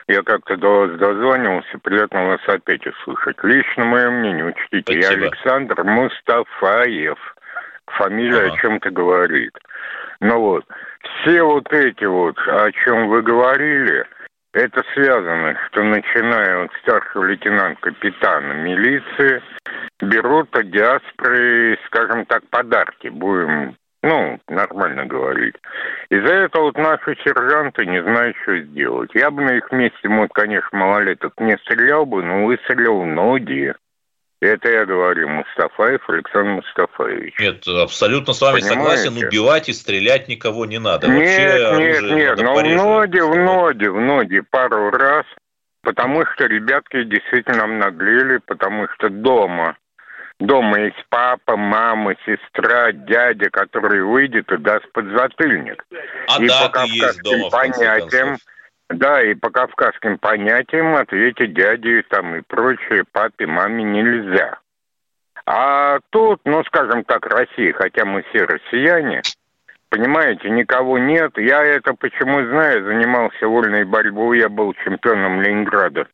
Я 0.07 0.23
как-то 0.23 0.57
до 0.57 0.69
вас 0.69 0.99
дозванивался, 1.01 1.79
приятно 1.83 2.27
вас 2.27 2.41
опять 2.47 2.87
услышать. 2.87 3.43
Лично 3.43 3.85
мое 3.85 4.09
мнение, 4.09 4.45
учтите, 4.45 4.85
Спасибо. 4.85 5.03
я 5.03 5.27
Александр 5.27 5.83
Мустафаев. 5.83 7.19
Фамилия 7.87 8.47
ага. 8.47 8.55
о 8.55 8.59
чем-то 8.59 8.91
говорит. 8.91 9.53
Ну 10.21 10.41
вот, 10.41 10.65
все 11.03 11.43
вот 11.43 11.73
эти 11.73 12.05
вот, 12.05 12.37
о 12.39 12.71
чем 12.85 13.09
вы 13.09 13.23
говорили, 13.23 14.07
это 14.57 14.83
связано, 14.95 15.55
что 15.67 15.83
начиная 15.83 16.65
от 16.65 16.73
старшего 16.81 17.25
лейтенанта 17.25 17.79
капитана 17.83 18.55
милиции, 18.55 19.43
берут 20.01 20.57
от 20.57 20.71
диаспоры, 20.71 21.79
скажем 21.87 22.25
так, 22.25 22.43
подарки, 22.49 23.09
будем, 23.09 23.77
ну, 24.03 24.41
нормально 24.49 25.05
говорить. 25.05 25.57
Из-за 26.09 26.33
этого 26.33 26.65
вот 26.65 26.79
наши 26.79 27.17
сержанты 27.23 27.85
не 27.85 28.03
знают, 28.03 28.35
что 28.43 28.59
сделать. 28.59 29.11
Я 29.15 29.31
бы 29.31 29.43
на 29.43 29.57
их 29.59 29.71
месте, 29.73 30.09
может, 30.09 30.33
конечно, 30.33 30.79
малолеток 30.79 31.35
не 31.39 31.59
стрелял 31.59 32.07
бы, 32.07 32.23
но 32.23 32.47
выстрелил 32.47 33.03
в 33.03 33.07
ноги. 33.07 33.75
Это 34.41 34.71
я 34.71 34.85
говорю, 34.85 35.29
Мустафаев 35.29 36.09
Александр 36.11 36.51
Мустафаевич. 36.51 37.39
Нет, 37.39 37.67
абсолютно 37.67 38.35
с 38.35 38.41
вами 38.41 38.61
Понимаете? 38.61 39.05
согласен. 39.05 39.27
Убивать 39.27 39.69
и 39.69 39.73
стрелять 39.73 40.29
никого 40.29 40.67
не 40.67 40.79
надо. 40.79 41.09
Нет, 41.09 41.63
Вообще 41.63 42.03
нет, 42.03 42.03
нет. 42.03 42.43
Но 42.43 42.55
в 42.55 42.63
ноги, 42.63 43.19
в 43.19 43.35
ноги, 43.35 43.87
в 43.87 43.99
ноги 43.99 44.41
пару 44.41 44.91
раз. 44.91 45.25
Потому 45.83 46.27
что 46.27 46.47
ребятки 46.47 47.05
действительно 47.05 47.65
обнаглели, 47.65 48.41
потому 48.47 48.89
что 48.95 49.09
дома 49.09 49.77
Дома 50.39 50.81
есть 50.81 51.03
папа, 51.09 51.57
мама, 51.57 52.15
сестра, 52.27 52.93
дядя, 52.93 53.49
который 53.51 54.03
выйдет 54.03 54.53
и 54.53 54.59
даст 54.59 54.85
подзатыльник. 54.93 55.83
А 56.29 56.43
и 56.43 56.47
да, 56.47 56.69
по 56.69 56.85
есть 56.85 57.23
дома, 57.23 57.49
понятиям, 57.49 58.37
да, 58.89 59.23
и 59.23 59.35
по 59.35 59.51
кавказским 59.51 60.19
понятиям 60.19 60.95
ответить 60.95 61.55
дяде 61.55 62.03
там 62.09 62.37
и 62.37 62.43
прочее, 62.43 63.05
папе, 63.11 63.47
маме 63.47 63.83
нельзя. 63.83 64.59
А 65.45 65.99
тут, 66.11 66.41
ну, 66.45 66.65
скажем 66.65 67.05
так, 67.05 67.27
Россия, 67.27 67.73
хотя 67.73 68.05
мы 68.05 68.23
все 68.23 68.45
россияне, 68.45 69.23
понимаете, 69.91 70.51
никого 70.51 70.99
нет. 70.99 71.37
Я 71.39 71.63
это 71.63 71.95
почему 71.95 72.45
знаю, 72.47 72.85
занимался 72.85 73.47
вольной 73.47 73.85
борьбой, 73.85 74.39
я 74.39 74.49
был 74.49 74.75
чемпионом 74.85 75.41
Ленинграда 75.41 76.09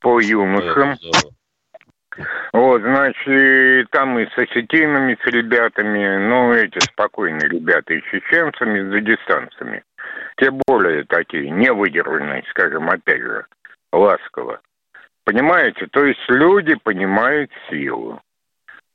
по 0.00 0.20
юношам. 0.20 0.96
Вот, 2.52 2.82
значит, 2.82 3.90
там 3.90 4.18
и 4.18 4.26
с 4.26 4.38
осетинами, 4.38 5.16
с 5.22 5.26
ребятами, 5.26 6.16
ну, 6.18 6.52
эти 6.52 6.78
спокойные 6.80 7.48
ребята, 7.48 7.94
и 7.94 8.02
чеченцами, 8.10 8.80
с 8.80 8.90
дагестанцами. 8.90 9.84
Тем 10.36 10.60
более 10.66 11.04
такие, 11.04 11.50
невыдержанные, 11.50 12.44
скажем, 12.50 12.88
опять 12.88 13.20
же, 13.20 13.46
ласково. 13.92 14.60
Понимаете, 15.24 15.86
то 15.90 16.04
есть 16.04 16.20
люди 16.28 16.74
понимают 16.76 17.50
силу. 17.68 18.20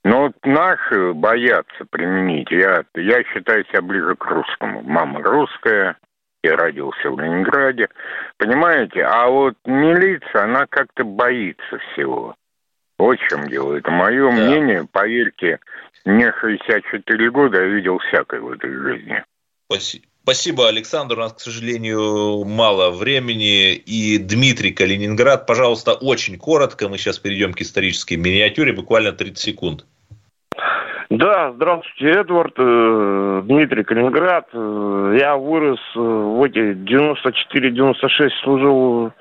Но 0.04 0.24
вот 0.24 0.34
наши 0.44 1.14
боятся 1.14 1.86
применить. 1.90 2.52
Я, 2.52 2.84
я 2.96 3.24
считаю 3.24 3.64
себя 3.66 3.82
ближе 3.82 4.16
к 4.16 4.26
русскому. 4.26 4.82
Мама 4.82 5.22
русская, 5.22 5.96
я 6.44 6.58
родился 6.58 7.10
в 7.10 7.20
Ленинграде. 7.20 7.88
Понимаете? 8.38 9.04
А 9.04 9.28
вот 9.28 9.56
милиция, 9.66 10.44
она 10.44 10.66
как-то 10.66 11.06
боится 11.06 11.78
всего. 11.92 12.36
Вот 12.97 13.19
в 13.19 13.27
чем 13.29 13.47
дело. 13.47 13.75
Это 13.75 13.91
мое 13.91 14.29
да. 14.29 14.36
мнение. 14.36 14.86
Поверьте, 14.91 15.60
мне 16.06 16.34
64 16.39 17.32
года, 17.32 17.62
я 17.62 17.67
видел 17.67 17.97
всякое 17.99 18.41
в 18.41 18.51
этой 18.51 18.71
жизни. 18.71 19.23
Спасибо. 19.69 20.06
Спасибо, 20.23 20.69
Александр. 20.69 21.17
У 21.17 21.21
нас, 21.21 21.34
к 21.34 21.39
сожалению, 21.41 22.45
мало 22.45 22.91
времени. 22.91 23.73
И 23.73 24.17
Дмитрий 24.17 24.71
Калининград, 24.71 25.45
пожалуйста, 25.45 25.95
очень 25.95 26.38
коротко. 26.38 26.88
Мы 26.88 26.97
сейчас 26.97 27.19
перейдем 27.19 27.53
к 27.53 27.60
исторической 27.60 28.15
миниатюре, 28.15 28.71
буквально 28.71 29.12
30 29.12 29.38
секунд. 29.38 29.86
Да, 31.10 31.51
здравствуйте, 31.51 32.21
Эдвард, 32.21 32.53
э, 32.58 33.41
Дмитрий 33.43 33.84
Калининград. 33.84 34.47
Э, 34.53 35.17
я 35.19 35.36
вырос 35.36 35.79
э, 35.93 35.99
в 35.99 36.41
эти 36.43 36.73
94-96, 36.73 38.29
служил. 38.43 39.12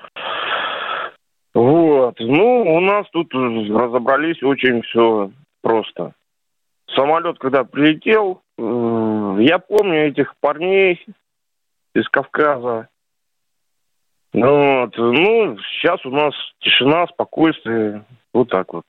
Вот. 1.53 2.15
Ну, 2.19 2.75
у 2.75 2.79
нас 2.79 3.07
тут 3.11 3.33
разобрались 3.33 4.41
очень 4.41 4.81
все 4.83 5.31
просто. 5.61 6.13
Самолет, 6.95 7.37
когда 7.39 7.63
прилетел, 7.63 8.41
я 8.57 9.59
помню 9.59 10.07
этих 10.07 10.35
парней 10.39 11.05
из 11.93 12.07
Кавказа. 12.09 12.87
Вот. 14.33 14.97
ну, 14.97 15.57
сейчас 15.59 16.03
у 16.05 16.09
нас 16.09 16.33
тишина, 16.59 17.05
спокойствие, 17.07 18.03
вот 18.33 18.49
так 18.49 18.73
вот. 18.73 18.85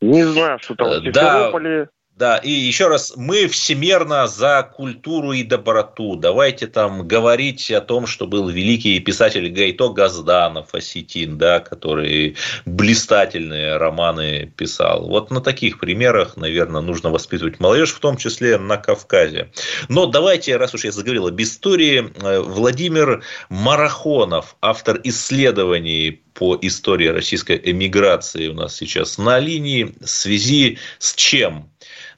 Не 0.00 0.22
знаю, 0.22 0.58
что 0.60 0.76
там 0.76 0.88
в 0.88 1.02
Симферополе. 1.02 1.84
Да. 1.84 1.90
Да, 2.16 2.36
и 2.36 2.48
еще 2.48 2.86
раз, 2.86 3.14
мы 3.16 3.48
всемерно 3.48 4.28
за 4.28 4.70
культуру 4.72 5.32
и 5.32 5.42
доброту. 5.42 6.14
Давайте 6.14 6.68
там 6.68 7.08
говорить 7.08 7.72
о 7.72 7.80
том, 7.80 8.06
что 8.06 8.28
был 8.28 8.48
великий 8.48 9.00
писатель 9.00 9.48
Гайто 9.50 9.88
Газданов, 9.88 10.72
осетин, 10.72 11.38
да, 11.38 11.58
который 11.58 12.36
блистательные 12.66 13.78
романы 13.78 14.52
писал. 14.56 15.08
Вот 15.08 15.32
на 15.32 15.40
таких 15.40 15.80
примерах, 15.80 16.36
наверное, 16.36 16.82
нужно 16.82 17.10
воспитывать 17.10 17.58
молодежь, 17.58 17.92
в 17.92 17.98
том 17.98 18.16
числе 18.16 18.58
на 18.58 18.76
Кавказе. 18.76 19.50
Но 19.88 20.06
давайте, 20.06 20.56
раз 20.56 20.72
уж 20.72 20.84
я 20.84 20.92
заговорил 20.92 21.26
об 21.26 21.42
истории, 21.42 22.12
э, 22.22 22.38
Владимир 22.38 23.24
Марахонов, 23.48 24.54
автор 24.60 25.00
исследований 25.02 26.22
по 26.34 26.58
истории 26.60 27.06
российской 27.06 27.60
эмиграции 27.64 28.48
у 28.48 28.54
нас 28.54 28.76
сейчас 28.76 29.18
на 29.18 29.38
линии. 29.38 29.94
В 30.00 30.08
связи 30.08 30.78
с 30.98 31.14
чем? 31.14 31.70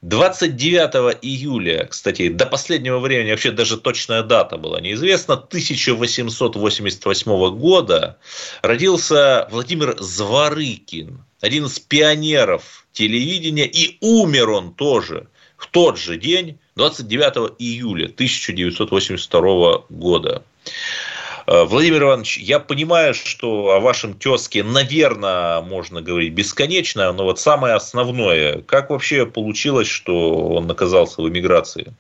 29 0.03 1.19
июля, 1.23 1.87
кстати, 1.87 2.29
до 2.29 2.47
последнего 2.47 2.99
времени 2.99 3.31
вообще 3.31 3.51
даже 3.51 3.77
точная 3.77 4.23
дата 4.23 4.57
была 4.57 4.81
неизвестна, 4.81 5.35
1888 5.35 7.59
года 7.59 8.19
родился 8.63 9.49
Владимир 9.51 9.97
Зворыкин, 9.99 11.25
один 11.41 11.67
из 11.67 11.79
пионеров 11.79 12.87
телевидения, 12.93 13.67
и 13.67 13.99
умер 14.01 14.51
он 14.51 14.75
тоже 14.75 15.29
в 15.57 15.69
тот 15.69 15.99
же 15.99 16.19
день, 16.19 16.59
29 16.77 17.55
июля 17.59 18.07
1982 18.07 19.85
года. 19.89 20.45
Э, 21.47 21.65
Владимир 21.65 22.03
Иванович, 22.03 22.39
я 22.39 22.59
понимаю, 22.59 23.15
что 23.15 23.71
о 23.71 23.81
вашем 23.81 24.15
тезке, 24.15 24.65
наверное, 24.65 25.61
можно 25.61 26.03
говорить 26.03 26.33
бесконечно, 26.35 27.13
но 27.13 27.25
вот 27.25 27.39
самое 27.39 27.75
основное, 27.75 28.63
как 28.63 28.91
вообще 28.91 29.27
получилось, 29.27 29.89
что 29.89 30.49
он 30.49 30.71
оказался 30.71 31.23
в 31.23 31.29
эмиграции? 31.29 31.95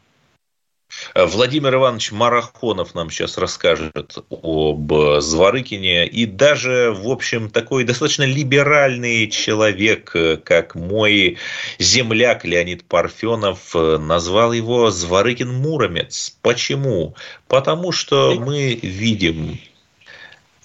Э, 1.16 1.24
Владимир 1.24 1.74
Иванович 1.74 2.12
Марахонов 2.12 2.94
нам 2.94 3.10
сейчас 3.10 3.38
расскажет 3.38 4.18
об 4.30 4.92
Зворыкине. 5.20 6.06
И 6.06 6.26
даже, 6.26 6.92
в 6.94 7.08
общем, 7.08 7.48
такой 7.48 7.84
достаточно 7.84 8.24
либеральный 8.24 9.26
человек, 9.30 10.10
э, 10.14 10.36
как 10.36 10.74
мой 10.74 11.38
земляк 11.78 12.44
Леонид 12.44 12.84
Парфенов, 12.84 13.74
э, 13.74 13.96
назвал 13.96 14.52
его 14.52 14.90
Зворыкин 14.90 15.54
Муромец. 15.54 16.36
Почему? 16.42 17.14
Потому 17.48 17.92
что 17.92 18.34
мы 18.38 18.74
видим... 18.74 19.58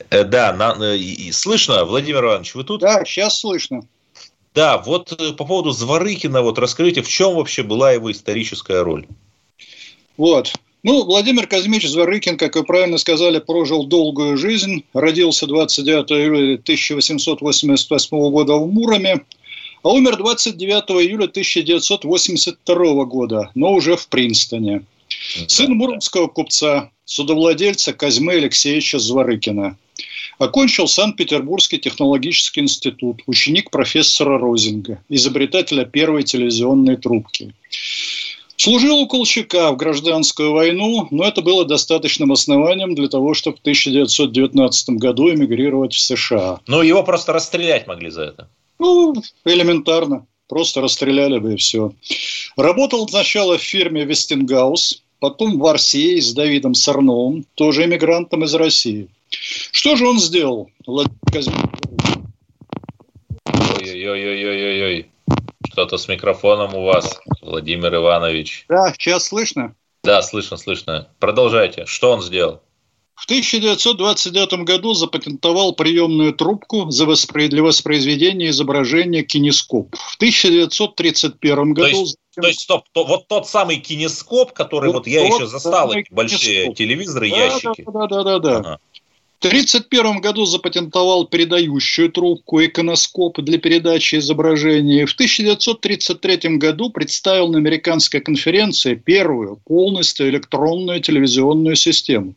Да, 0.09 0.51
на, 0.51 0.97
слышно, 1.31 1.85
Владимир 1.85 2.25
Иванович, 2.25 2.55
вы 2.55 2.65
тут? 2.65 2.81
Да, 2.81 3.05
сейчас 3.05 3.39
слышно. 3.39 3.83
Да, 4.53 4.77
вот 4.79 5.17
по 5.37 5.45
поводу 5.45 5.71
Зворыкина, 5.71 6.41
вот 6.41 6.59
расскажите, 6.59 7.01
в 7.01 7.07
чем 7.07 7.35
вообще 7.35 7.63
была 7.63 7.93
его 7.93 8.11
историческая 8.11 8.83
роль? 8.83 9.07
Вот. 10.21 10.53
Ну, 10.83 11.03
Владимир 11.03 11.47
Казимирович 11.47 11.89
Зворыкин, 11.89 12.37
как 12.37 12.55
вы 12.55 12.63
правильно 12.63 12.99
сказали, 12.99 13.39
прожил 13.39 13.87
долгую 13.87 14.37
жизнь. 14.37 14.83
Родился 14.93 15.47
29 15.47 16.11
июля 16.11 16.53
1888 16.59 18.29
года 18.29 18.53
в 18.53 18.71
Муроме, 18.71 19.21
а 19.81 19.89
умер 19.89 20.17
29 20.17 21.07
июля 21.07 21.23
1982 21.23 23.05
года, 23.05 23.49
но 23.55 23.73
уже 23.73 23.95
в 23.95 24.09
Принстоне. 24.09 24.83
Сын 25.47 25.73
муромского 25.73 26.27
купца, 26.27 26.91
судовладельца 27.03 27.91
Казьмы 27.91 28.33
Алексеевича 28.33 28.99
Зворыкина. 28.99 29.75
Окончил 30.37 30.87
Санкт-Петербургский 30.87 31.79
технологический 31.79 32.59
институт, 32.59 33.23
ученик 33.25 33.71
профессора 33.71 34.37
Розинга, 34.37 35.03
изобретателя 35.09 35.83
первой 35.85 36.21
телевизионной 36.21 36.97
трубки. 36.97 37.55
Служил 38.63 38.99
у 38.99 39.07
Колчака 39.07 39.71
в 39.71 39.77
гражданскую 39.77 40.51
войну, 40.51 41.07
но 41.09 41.23
это 41.23 41.41
было 41.41 41.65
достаточным 41.65 42.31
основанием 42.31 42.93
для 42.93 43.07
того, 43.07 43.33
чтобы 43.33 43.57
в 43.57 43.61
1919 43.61 44.89
году 44.99 45.31
эмигрировать 45.31 45.95
в 45.95 45.99
США. 45.99 46.59
Ну, 46.67 46.83
его 46.83 47.01
просто 47.01 47.33
расстрелять 47.33 47.87
могли 47.87 48.11
за 48.11 48.21
это. 48.21 48.49
Ну, 48.77 49.15
элементарно. 49.45 50.27
Просто 50.47 50.79
расстреляли 50.79 51.39
бы 51.39 51.53
и 51.53 51.55
все. 51.55 51.91
Работал 52.55 53.09
сначала 53.09 53.57
в 53.57 53.63
фирме 53.63 54.05
Вестингаус, 54.05 55.01
потом 55.19 55.57
в 55.57 55.65
Арсее 55.65 56.21
с 56.21 56.31
Давидом 56.31 56.75
Сарновым, 56.75 57.47
тоже 57.55 57.85
эмигрантом 57.85 58.43
из 58.43 58.53
России. 58.53 59.07
Что 59.71 59.95
же 59.95 60.07
он 60.07 60.19
сделал, 60.19 60.69
Владимир 60.85 61.17
Ой-ой-ой-ой-ой-ой. 63.79 65.07
Что-то 65.71 65.97
с 65.97 66.07
микрофоном 66.09 66.75
у 66.75 66.83
вас, 66.83 67.19
Владимир 67.41 67.95
Иванович. 67.95 68.65
Да, 68.67 68.93
сейчас 68.93 69.27
слышно? 69.27 69.73
Да, 70.03 70.21
слышно, 70.21 70.57
слышно. 70.57 71.07
Продолжайте. 71.19 71.85
Что 71.85 72.11
он 72.11 72.21
сделал? 72.21 72.61
В 73.15 73.25
1929 73.25 74.65
году 74.65 74.93
запатентовал 74.93 75.73
приемную 75.73 76.33
трубку 76.33 76.89
за 76.89 77.05
воспроизведения 77.05 78.49
изображения 78.49 79.23
кинескоп. 79.23 79.95
В 79.95 80.15
1931 80.15 81.73
году... 81.73 81.81
То 81.81 81.87
есть, 81.87 82.17
то 82.35 82.47
есть 82.47 82.61
стоп, 82.61 82.85
то, 82.91 83.05
вот 83.05 83.27
тот 83.27 83.47
самый 83.47 83.77
кинескоп, 83.77 84.53
который 84.53 84.87
вот, 84.87 84.95
вот 84.95 85.07
я 85.07 85.25
еще 85.25 85.45
застал, 85.45 85.93
эти 85.93 86.11
большие 86.11 86.55
кинескоп. 86.63 86.77
телевизоры, 86.77 87.29
да, 87.29 87.35
ящики. 87.37 87.85
Да, 87.87 88.07
да, 88.07 88.23
да, 88.23 88.39
да. 88.39 88.57
Ага. 88.57 88.79
1931 89.41 90.21
году 90.21 90.45
запатентовал 90.45 91.25
передающую 91.25 92.11
трубку 92.11 92.63
иконоскоп 92.63 93.39
для 93.39 93.57
передачи 93.57 94.17
изображений. 94.17 95.05
В 95.05 95.13
1933 95.13 96.57
году 96.57 96.91
представил 96.91 97.47
на 97.47 97.57
американской 97.57 98.19
конференции 98.19 98.93
первую 98.93 99.55
полностью 99.65 100.29
электронную 100.29 101.01
телевизионную 101.01 101.75
систему. 101.75 102.35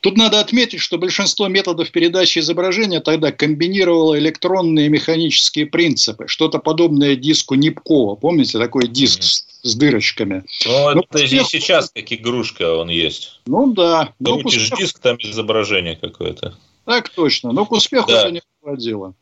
Тут 0.00 0.16
надо 0.16 0.40
отметить, 0.40 0.80
что 0.80 0.96
большинство 0.96 1.48
методов 1.48 1.90
передачи 1.90 2.38
изображения 2.38 3.00
тогда 3.00 3.32
комбинировало 3.32 4.18
электронные 4.18 4.86
и 4.86 4.88
механические 4.88 5.66
принципы. 5.66 6.26
Что-то 6.26 6.58
подобное 6.58 7.16
диску 7.16 7.54
Нипкова. 7.54 8.16
Помните, 8.16 8.58
такой 8.58 8.88
диск 8.88 9.20
mm-hmm. 9.20 9.44
с 9.62 9.74
дырочками? 9.74 10.44
Ну, 10.64 10.94
ну 10.94 11.00
это 11.02 11.24
успех... 11.24 11.46
сейчас 11.48 11.90
как 11.90 12.12
игрушка 12.12 12.76
он 12.76 12.88
есть. 12.88 13.40
Ну 13.46 13.72
да. 13.72 14.14
Крутишь 14.24 14.64
успех... 14.64 14.78
диск, 14.78 14.98
там 15.00 15.16
изображение 15.18 15.96
какое-то. 15.96 16.56
Так 16.86 17.10
точно. 17.10 17.52
Но 17.52 17.66
к 17.66 17.72
успеху 17.72 18.08
да. 18.08 18.22
это 18.22 18.30
не 18.30 18.42
приводило. 18.62 19.14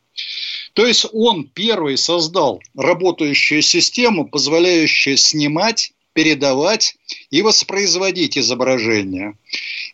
То 0.73 0.85
есть 0.85 1.05
он 1.11 1.43
первый 1.45 1.97
создал 1.97 2.61
работающую 2.75 3.61
систему, 3.61 4.29
позволяющую 4.29 5.17
снимать 5.17 5.91
передавать 6.13 6.95
и 7.29 7.41
воспроизводить 7.41 8.37
изображение 8.37 9.35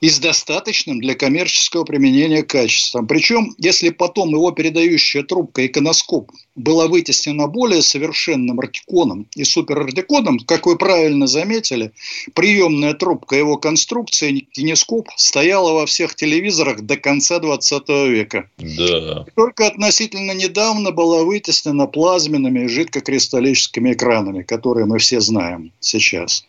и 0.01 0.09
с 0.09 0.19
достаточным 0.19 0.99
для 0.99 1.15
коммерческого 1.15 1.83
применения 1.83 2.43
качеством. 2.43 3.07
Причем, 3.07 3.55
если 3.57 3.89
потом 3.89 4.29
его 4.29 4.51
передающая 4.51 5.23
трубка 5.23 5.65
иконоскоп 5.65 6.31
была 6.55 6.87
вытеснена 6.87 7.47
более 7.47 7.81
совершенным 7.81 8.59
артиконом 8.59 9.27
и 9.35 9.43
суперартиконом, 9.43 10.39
как 10.39 10.65
вы 10.65 10.77
правильно 10.77 11.27
заметили, 11.27 11.91
приемная 12.33 12.93
трубка 12.93 13.35
его 13.35 13.57
конструкции 13.57 14.47
кинескоп 14.51 15.09
стояла 15.17 15.73
во 15.73 15.85
всех 15.85 16.15
телевизорах 16.15 16.81
до 16.81 16.97
конца 16.97 17.39
20 17.39 17.89
века. 18.09 18.49
Да. 18.57 19.25
Только 19.35 19.67
относительно 19.67 20.31
недавно 20.31 20.91
была 20.91 21.23
вытеснена 21.23 21.87
плазменными 21.87 22.65
и 22.65 22.67
жидкокристаллическими 22.67 23.93
экранами, 23.93 24.43
которые 24.43 24.85
мы 24.85 24.99
все 24.99 25.19
знаем 25.19 25.71
сейчас. 25.79 26.45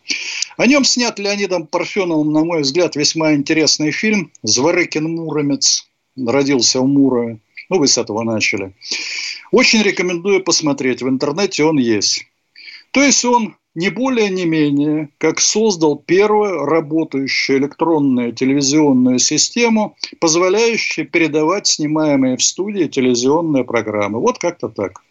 О 0.57 0.65
нем 0.65 0.83
снят 0.83 1.17
Леонидом 1.19 1.67
Парфеновым, 1.67 2.33
на 2.33 2.43
мой 2.43 2.61
взгляд, 2.61 2.95
весьма 2.95 3.35
интересный 3.35 3.91
фильм 3.91 4.31
«Зворыкин 4.41 5.03
Муромец». 5.03 5.87
Родился 6.17 6.81
в 6.81 6.87
Мурове. 6.87 7.39
Ну, 7.69 7.77
вы 7.77 7.87
с 7.87 7.99
этого 7.99 8.23
начали. 8.23 8.73
Очень 9.51 9.83
рекомендую 9.83 10.43
посмотреть. 10.43 11.03
В 11.03 11.09
интернете 11.09 11.63
он 11.63 11.77
есть. 11.77 12.25
То 12.89 13.03
есть 13.03 13.23
он 13.23 13.55
не 13.77 13.89
более 13.89 14.31
не 14.31 14.45
менее, 14.45 15.09
как 15.19 15.39
создал 15.39 15.97
первую 15.97 16.65
работающую 16.65 17.59
электронную 17.59 18.33
телевизионную 18.33 19.19
систему, 19.19 19.95
позволяющую 20.19 21.07
передавать 21.07 21.67
снимаемые 21.67 22.37
в 22.37 22.43
студии 22.43 22.85
телевизионные 22.85 23.63
программы. 23.63 24.19
Вот 24.19 24.39
как-то 24.39 24.69
так. 24.69 25.03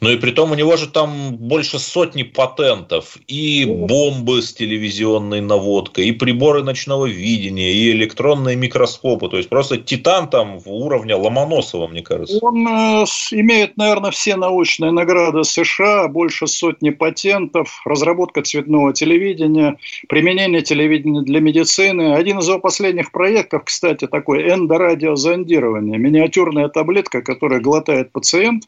Ну 0.00 0.10
и 0.10 0.16
при 0.18 0.30
том 0.30 0.52
у 0.52 0.54
него 0.54 0.76
же 0.76 0.86
там 0.86 1.34
больше 1.34 1.80
сотни 1.80 2.22
патентов. 2.22 3.18
И 3.26 3.64
бомбы 3.64 4.40
с 4.40 4.52
телевизионной 4.52 5.40
наводкой, 5.40 6.06
и 6.06 6.12
приборы 6.12 6.62
ночного 6.62 7.06
видения, 7.06 7.72
и 7.72 7.90
электронные 7.90 8.54
микроскопы. 8.54 9.30
То 9.30 9.36
есть 9.36 9.48
просто 9.48 9.78
титан 9.78 10.30
там 10.30 10.60
в 10.60 10.68
уровне 10.68 11.16
Ломоносова, 11.16 11.88
мне 11.88 12.02
кажется. 12.02 12.38
Он 12.40 12.68
э, 12.68 13.04
имеет, 13.32 13.76
наверное, 13.76 14.12
все 14.12 14.36
научные 14.36 14.92
награды 14.92 15.42
США, 15.42 16.06
больше 16.06 16.46
сотни 16.46 16.90
патентов, 16.90 17.82
разработки 17.84 18.11
разработка 18.12 18.42
цветного 18.42 18.92
телевидения, 18.92 19.76
применение 20.08 20.62
телевидения 20.62 21.22
для 21.22 21.40
медицины. 21.40 22.14
Один 22.14 22.38
из 22.38 22.48
его 22.48 22.58
последних 22.58 23.10
проектов, 23.10 23.62
кстати, 23.64 24.06
такой 24.06 24.48
эндорадиозондирование. 24.52 25.98
Миниатюрная 25.98 26.68
таблетка, 26.68 27.22
которую 27.22 27.62
глотает 27.62 28.12
пациент 28.12 28.64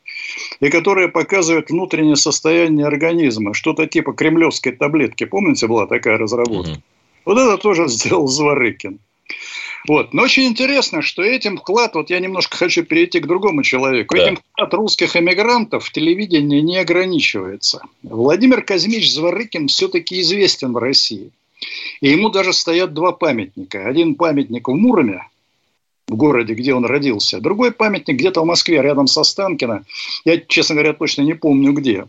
и 0.61 0.71
которая 0.71 1.09
показывает 1.09 1.71
внутреннее 1.71 2.17
состояние 2.17 2.87
организма. 2.87 3.55
Что-то 3.55 3.87
типа 3.87 4.13
кремлевской 4.13 4.73
таблетки. 4.73 5.25
Помните, 5.25 5.67
была 5.67 5.87
такая 5.87 6.19
разработка? 6.19 6.81
Вот 7.25 7.39
это 7.39 7.57
тоже 7.59 7.89
сделал 7.89 8.27
Зворыкин. 8.27 8.99
Вот. 9.87 10.15
Но 10.15 10.23
очень 10.23 10.47
интересно, 10.47 11.03
что 11.03 11.23
этим 11.23 11.59
вклад, 11.59 11.95
вот 11.95 12.09
я 12.11 12.19
немножко 12.19 12.57
хочу 12.57 12.85
перейти 12.85 13.21
к 13.21 13.27
другому 13.27 13.63
человеку, 13.63 14.17
да. 14.17 14.23
этим 14.23 14.37
вклад 14.37 14.73
русских 14.75 15.17
эмигрантов 15.17 15.85
в 15.85 15.93
телевидении 15.93 16.61
не 16.61 16.79
ограничивается. 16.79 17.83
Владимир 18.03 18.63
Казимич 18.63 19.13
Зворыкин 19.13 19.69
все-таки 19.69 20.21
известен 20.21 20.73
в 20.73 20.79
России. 20.79 21.31
И 22.01 22.09
ему 22.09 22.31
даже 22.31 22.53
стоят 22.53 22.95
два 22.95 23.13
памятника. 23.13 23.87
Один 23.87 24.15
памятник 24.15 24.69
в 24.69 24.73
Муроме, 24.73 25.29
в 26.09 26.17
городе, 26.17 26.55
где 26.55 26.75
он 26.75 26.85
родился. 26.87 27.41
Другой 27.41 27.73
памятник 27.73 28.17
где-то 28.17 28.43
в 28.43 28.47
Москве, 28.47 28.81
рядом 28.81 29.07
со 29.07 29.23
Станкино. 29.23 29.85
Я, 30.25 30.39
честно 30.39 30.77
говоря, 30.77 30.95
точно 30.95 31.23
не 31.23 31.35
помню 31.35 31.73
где. 31.73 32.07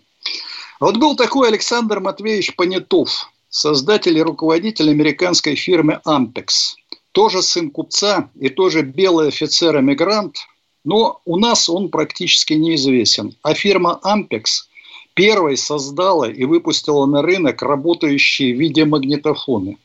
Вот 0.79 0.97
был 0.97 1.15
такой 1.15 1.49
Александр 1.49 1.99
Матвеевич 1.99 2.55
Понятов, 2.55 3.31
создатель 3.49 4.17
и 4.17 4.21
руководитель 4.21 4.89
американской 4.89 5.55
фирмы 5.55 6.01
«Ампекс» 6.03 6.75
тоже 7.15 7.41
сын 7.41 7.71
купца 7.71 8.29
и 8.37 8.49
тоже 8.49 8.81
белый 8.81 9.29
офицер-эмигрант, 9.29 10.35
но 10.83 11.21
у 11.23 11.37
нас 11.37 11.69
он 11.69 11.87
практически 11.87 12.53
неизвестен. 12.53 13.33
А 13.41 13.53
фирма 13.53 14.01
Ampex 14.03 14.43
первой 15.13 15.55
создала 15.55 16.29
и 16.29 16.43
выпустила 16.43 17.05
на 17.05 17.21
рынок 17.21 17.61
работающие 17.61 18.51
видеомагнитофоны. 18.51 19.77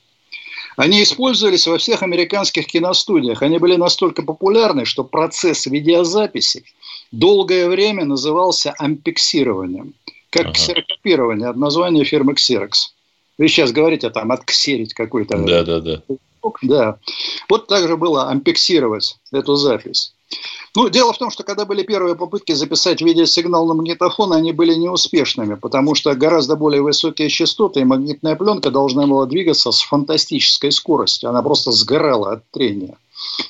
Они 0.77 1.05
использовались 1.05 1.69
во 1.69 1.79
всех 1.79 2.03
американских 2.03 2.66
киностудиях. 2.66 3.43
Они 3.43 3.59
были 3.59 3.77
настолько 3.77 4.23
популярны, 4.23 4.85
что 4.85 5.05
процесс 5.05 5.66
видеозаписи 5.66 6.64
долгое 7.12 7.69
время 7.69 8.05
назывался 8.05 8.75
ампексированием, 8.77 9.95
как 10.31 10.47
ага. 10.47 10.53
ксерокопирование 10.55 11.49
от 11.49 11.57
названия 11.57 12.03
фирмы 12.03 12.33
Xerox. 12.33 12.73
Вы 13.38 13.47
сейчас 13.47 13.71
говорите 13.71 14.11
там 14.11 14.33
отксерить 14.33 14.95
какой-то 14.95 15.38
да, 15.38 15.62
да, 15.62 15.81
да. 15.81 16.03
Да. 16.62 16.98
Вот 17.48 17.66
так 17.66 17.87
же 17.87 17.96
было 17.96 18.29
ампексировать 18.29 19.18
эту 19.33 19.57
запись. 19.57 20.12
Ну, 20.76 20.88
дело 20.88 21.12
в 21.12 21.18
том, 21.18 21.31
что 21.31 21.42
когда 21.42 21.64
были 21.64 21.83
первые 21.83 22.14
попытки 22.14 22.53
записать 22.53 23.00
видеосигнал 23.00 23.66
на 23.66 23.74
магнитофон, 23.74 24.33
они 24.33 24.53
были 24.53 24.74
неуспешными, 24.74 25.55
потому 25.55 25.96
что 25.96 26.14
гораздо 26.14 26.55
более 26.55 26.83
высокие 26.83 27.29
частоты, 27.29 27.81
и 27.81 27.85
магнитная 27.85 28.37
пленка 28.37 28.70
должна 28.70 29.07
была 29.07 29.26
двигаться 29.26 29.72
с 29.72 29.81
фантастической 29.81 30.70
скоростью. 30.70 31.31
Она 31.31 31.42
просто 31.42 31.72
сгорала 31.72 32.35
от 32.35 32.50
трения. 32.53 32.96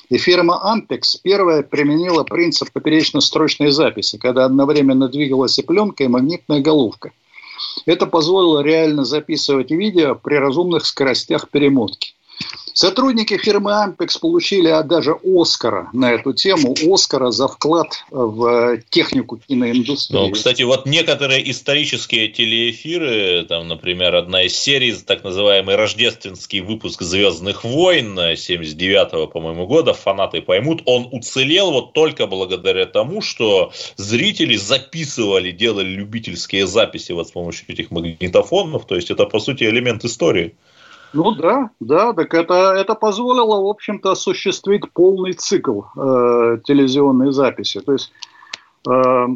И 0.09 0.17
фирма 0.17 0.59
Ampex 0.65 1.19
первая 1.21 1.61
применила 1.61 2.23
принцип 2.23 2.71
поперечно-строчной 2.71 3.71
записи, 3.71 4.17
когда 4.17 4.45
одновременно 4.45 5.07
двигалась 5.07 5.57
и 5.59 5.61
пленка, 5.61 6.03
и 6.03 6.07
магнитная 6.07 6.59
головка. 6.59 7.11
Это 7.85 8.07
позволило 8.07 8.61
реально 8.61 9.05
записывать 9.05 9.69
видео 9.69 10.15
при 10.15 10.35
разумных 10.35 10.85
скоростях 10.85 11.49
перемотки. 11.49 12.13
Сотрудники 12.81 13.37
фирмы 13.37 13.73
Ampex 13.73 14.19
получили 14.19 14.67
а, 14.67 14.81
даже 14.81 15.15
Оскара 15.23 15.91
на 15.93 16.13
эту 16.13 16.33
тему. 16.33 16.73
Оскара 16.91 17.29
за 17.29 17.47
вклад 17.47 18.03
в 18.09 18.43
э, 18.47 18.81
технику 18.89 19.37
киноиндустрии. 19.37 20.17
Ну, 20.17 20.31
кстати, 20.31 20.63
вот 20.63 20.87
некоторые 20.87 21.51
исторические 21.51 22.29
телеэфиры, 22.29 23.45
там, 23.45 23.67
например, 23.67 24.15
одна 24.15 24.41
из 24.41 24.55
серий, 24.55 24.93
так 24.93 25.23
называемый 25.23 25.75
рождественский 25.75 26.61
выпуск 26.61 27.03
«Звездных 27.03 27.63
войн» 27.63 28.17
79-го, 28.17 29.27
по-моему, 29.27 29.67
года, 29.67 29.93
фанаты 29.93 30.41
поймут, 30.41 30.81
он 30.85 31.07
уцелел 31.11 31.69
вот 31.69 31.93
только 31.93 32.25
благодаря 32.25 32.87
тому, 32.87 33.21
что 33.21 33.71
зрители 33.95 34.55
записывали, 34.55 35.51
делали 35.51 35.89
любительские 35.89 36.65
записи 36.65 37.11
вот 37.11 37.27
с 37.27 37.31
помощью 37.31 37.71
этих 37.71 37.91
магнитофонов. 37.91 38.87
То 38.87 38.95
есть, 38.95 39.11
это, 39.11 39.27
по 39.27 39.39
сути, 39.39 39.65
элемент 39.65 40.03
истории. 40.03 40.55
Ну 41.13 41.31
да, 41.31 41.71
да, 41.79 42.13
так 42.13 42.33
это, 42.33 42.73
это 42.73 42.95
позволило, 42.95 43.61
в 43.61 43.67
общем-то, 43.67 44.11
осуществить 44.11 44.89
полный 44.93 45.33
цикл 45.33 45.81
э, 45.81 46.59
телевизионной 46.63 47.33
записи. 47.33 47.81
То 47.81 47.93
есть, 47.93 48.13
э, 48.87 49.27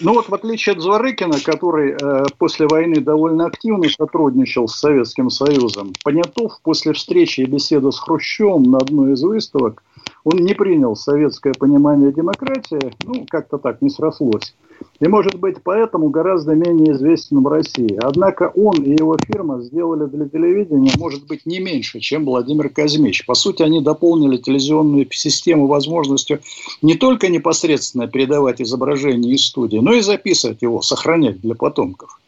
ну 0.00 0.12
вот 0.12 0.28
в 0.28 0.34
отличие 0.34 0.74
от 0.74 0.82
Зворыкина, 0.82 1.40
который 1.40 1.92
э, 1.92 2.24
после 2.36 2.66
войны 2.66 3.00
довольно 3.00 3.46
активно 3.46 3.88
сотрудничал 3.88 4.68
с 4.68 4.76
Советским 4.76 5.30
Союзом, 5.30 5.94
Понятов 6.04 6.60
после 6.62 6.92
встречи 6.92 7.40
и 7.40 7.46
беседы 7.46 7.90
с 7.90 7.98
Хрущевым 7.98 8.64
на 8.64 8.78
одной 8.78 9.12
из 9.12 9.22
выставок, 9.22 9.82
он 10.24 10.38
не 10.38 10.54
принял 10.54 10.96
советское 10.96 11.52
понимание 11.52 12.12
демократии, 12.12 12.92
ну 13.04 13.26
как-то 13.28 13.58
так 13.58 13.82
не 13.82 13.90
срослось 13.90 14.54
и, 15.00 15.08
может 15.08 15.34
быть, 15.36 15.56
поэтому 15.62 16.10
гораздо 16.10 16.54
менее 16.54 16.92
известен 16.92 17.42
в 17.42 17.48
России. 17.48 17.98
Однако 18.02 18.52
он 18.54 18.82
и 18.82 18.90
его 18.90 19.16
фирма 19.18 19.60
сделали 19.62 20.06
для 20.06 20.28
телевидения, 20.28 20.92
может 20.98 21.26
быть, 21.26 21.46
не 21.46 21.60
меньше, 21.60 22.00
чем 22.00 22.24
Владимир 22.24 22.68
Казмич. 22.68 23.26
По 23.26 23.34
сути, 23.34 23.62
они 23.62 23.80
дополнили 23.80 24.36
телевизионную 24.36 25.06
систему 25.10 25.66
возможностью 25.66 26.40
не 26.82 26.94
только 26.94 27.28
непосредственно 27.28 28.06
передавать 28.06 28.60
изображение 28.60 29.34
из 29.34 29.46
студии, 29.46 29.78
но 29.78 29.92
и 29.92 30.00
записывать 30.00 30.62
его, 30.62 30.82
сохранять 30.82 31.40
для 31.40 31.54
потомков. 31.54 32.18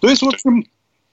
То 0.00 0.08
есть, 0.08 0.22
в 0.22 0.28
общем, 0.28 0.64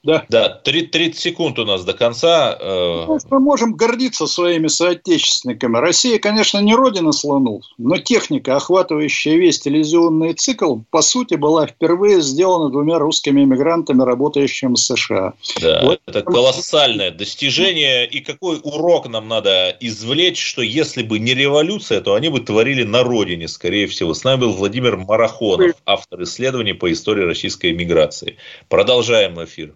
Да. 0.04 0.26
Да, 0.28 0.50
30 0.50 1.18
секунд 1.18 1.58
у 1.60 1.66
нас 1.66 1.86
до 1.86 1.94
конца. 1.94 2.58
Э, 2.60 3.06
мы 3.30 3.40
можем 3.40 3.74
гордиться 3.74 4.28
своими 4.28 4.68
соотечественниками. 4.68 5.78
Россия, 5.78 6.20
конечно, 6.20 6.60
не 6.60 6.76
родина 6.76 7.14
слонов, 7.14 7.64
но 7.78 7.98
техника, 7.98 8.58
охватывающая 8.58 9.36
весь 9.36 9.60
телевизионный 9.60 10.34
цикл, 10.34 10.80
по 10.92 11.02
сути, 11.02 11.36
была 11.36 11.68
впервые 11.68 12.22
сделана 12.22 12.70
двумя 12.70 13.00
русскими 13.00 13.44
эмигрантами, 13.44 14.04
работающими 14.04 14.74
в 14.74 14.78
США. 14.78 15.34
Да, 15.62 15.82
вот. 15.84 16.02
это 16.06 16.22
колоссальное 16.22 17.12
достижение. 17.12 18.06
И 18.06 18.20
какой 18.20 18.60
урок 18.62 19.08
нам 19.08 19.30
надо 19.30 19.76
извлечь, 19.80 20.44
что 20.44 20.62
если 20.62 21.04
бы 21.04 21.18
не 21.20 21.34
революция, 21.34 22.02
то 22.02 22.16
они 22.16 22.28
бы 22.28 22.42
творили 22.42 22.84
на 22.84 23.04
родине, 23.04 23.48
скорее 23.48 23.88
всего. 23.88 24.14
С 24.14 24.26
нами 24.26 24.42
был 24.42 24.52
Владимир 24.52 24.98
Марахонов, 24.98 25.78
автор 25.86 26.24
исследований 26.24 26.74
по 26.74 26.92
истории 26.92 27.24
российской 27.24 27.72
эмиграции. 27.72 28.36
Продолжаем 28.68 29.42
эфир. 29.42 29.74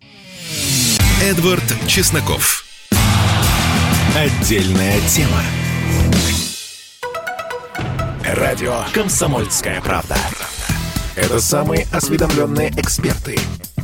Эдвард 1.22 1.64
Чесноков. 1.88 2.64
Отдельная 4.16 5.00
тема. 5.10 5.44
Радио 8.24 8.84
«Комсомольская 8.94 9.82
правда». 9.82 10.16
Это 11.16 11.40
самые 11.42 11.88
осведомленные 11.92 12.70
эксперты. 12.78 13.38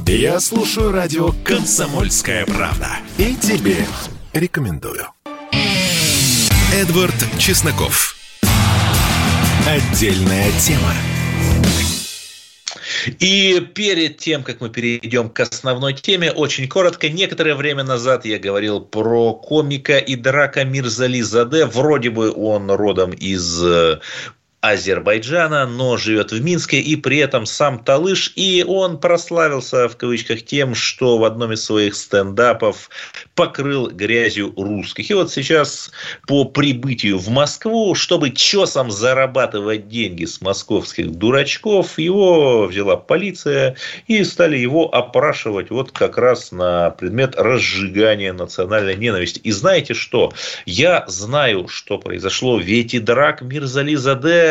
Я 0.06 0.40
слушаю 0.40 0.92
радио 0.92 1.32
«Комсомольская 1.44 2.46
правда». 2.46 2.90
И 3.18 3.36
тебе 3.36 3.86
рекомендую. 4.34 5.08
Эдвард 6.74 7.16
Чесноков. 7.38 8.16
Отдельная 9.68 10.52
тема. 10.60 10.94
И 13.20 13.60
перед 13.74 14.18
тем, 14.18 14.44
как 14.44 14.62
мы 14.62 14.70
перейдем 14.70 15.30
к 15.30 15.40
основной 15.40 15.94
теме, 15.94 16.32
очень 16.32 16.68
коротко, 16.68 17.10
некоторое 17.10 17.56
время 17.56 17.84
назад 17.84 18.26
я 18.26 18.40
говорил 18.40 18.82
про 18.82 19.34
комика 19.34 19.98
и 19.98 20.16
драка 20.16 20.64
Мирзали 20.64 21.22
Заде. 21.22 21.66
Вроде 21.66 22.10
бы 22.10 22.32
он 22.32 22.70
родом 22.72 23.12
из 23.12 23.64
э, 23.64 24.00
Азербайджана, 24.64 25.68
но 25.68 25.98
живет 25.98 26.32
в 26.32 26.42
Минске, 26.42 26.80
и 26.80 26.96
при 26.96 27.18
этом 27.18 27.46
сам 27.46 27.84
Талыш, 27.84 28.32
и 28.38 28.64
он 28.66 28.98
прославился 28.98 29.90
в 29.90 29.98
кавычках 29.98 30.44
тем, 30.44 30.74
что 30.74 31.18
в 31.18 31.26
одном 31.26 31.52
из 31.52 31.66
своих 31.66 31.96
стендапов 31.96 32.90
покрыл 33.36 33.90
грязью 33.90 34.54
русских. 34.56 35.10
И 35.12 35.14
вот 35.14 35.34
сейчас 35.34 35.92
по 36.28 36.46
прибытию 36.46 37.18
в 37.18 37.28
Москву, 37.28 37.94
чтобы 37.94 38.32
чесом 38.32 38.90
зарабатывать 38.90 39.90
деньги 39.90 40.24
с 40.24 40.40
московских 40.40 41.12
дурачков, 41.12 42.00
его 42.00 42.66
взяла 42.68 42.96
полиция 42.96 43.76
и 44.08 44.24
стали 44.24 44.56
его 44.56 44.94
опрашивать 44.96 45.72
вот 45.72 45.92
как 45.92 46.18
раз 46.18 46.54
на 46.54 46.92
предмет 46.92 47.36
разжигания 47.36 48.32
национальной 48.32 48.96
ненависти. 48.96 49.40
И 49.40 49.52
знаете 49.52 49.94
что? 49.94 50.32
Я 50.66 51.04
знаю, 51.08 51.68
что 51.68 51.98
произошло. 51.98 52.60
Ведь 52.60 52.94
и 52.94 53.00
драк 53.00 53.42
Мирзали 53.42 53.96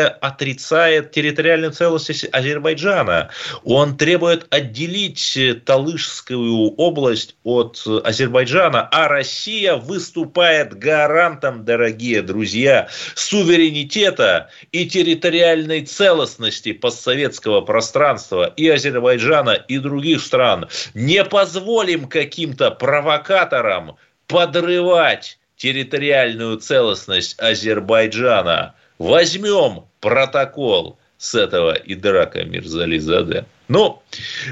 Отрицает 0.07 1.11
территориальную 1.11 1.71
целостность 1.71 2.25
Азербайджана. 2.31 3.29
Он 3.63 3.97
требует 3.97 4.47
отделить 4.49 5.37
Талышскую 5.65 6.71
область 6.75 7.35
от 7.43 7.81
Азербайджана, 8.03 8.87
а 8.91 9.07
Россия 9.07 9.75
выступает 9.75 10.77
гарантом, 10.77 11.65
дорогие 11.65 12.21
друзья, 12.21 12.87
суверенитета 13.15 14.49
и 14.71 14.85
территориальной 14.85 15.85
целостности 15.85 16.73
постсоветского 16.73 17.61
пространства 17.61 18.53
и 18.55 18.67
Азербайджана, 18.69 19.51
и 19.51 19.77
других 19.77 20.21
стран. 20.21 20.67
Не 20.93 21.23
позволим 21.23 22.07
каким-то 22.07 22.71
провокаторам 22.71 23.97
подрывать 24.27 25.37
территориальную 25.55 26.57
целостность 26.57 27.39
Азербайджана. 27.39 28.75
Возьмем 29.03 29.83
протокол 29.99 30.97
с 31.17 31.35
этого 31.35 31.73
Идрака 31.73 32.45
Мирзализаде. 32.45 33.43
Но 33.67 34.01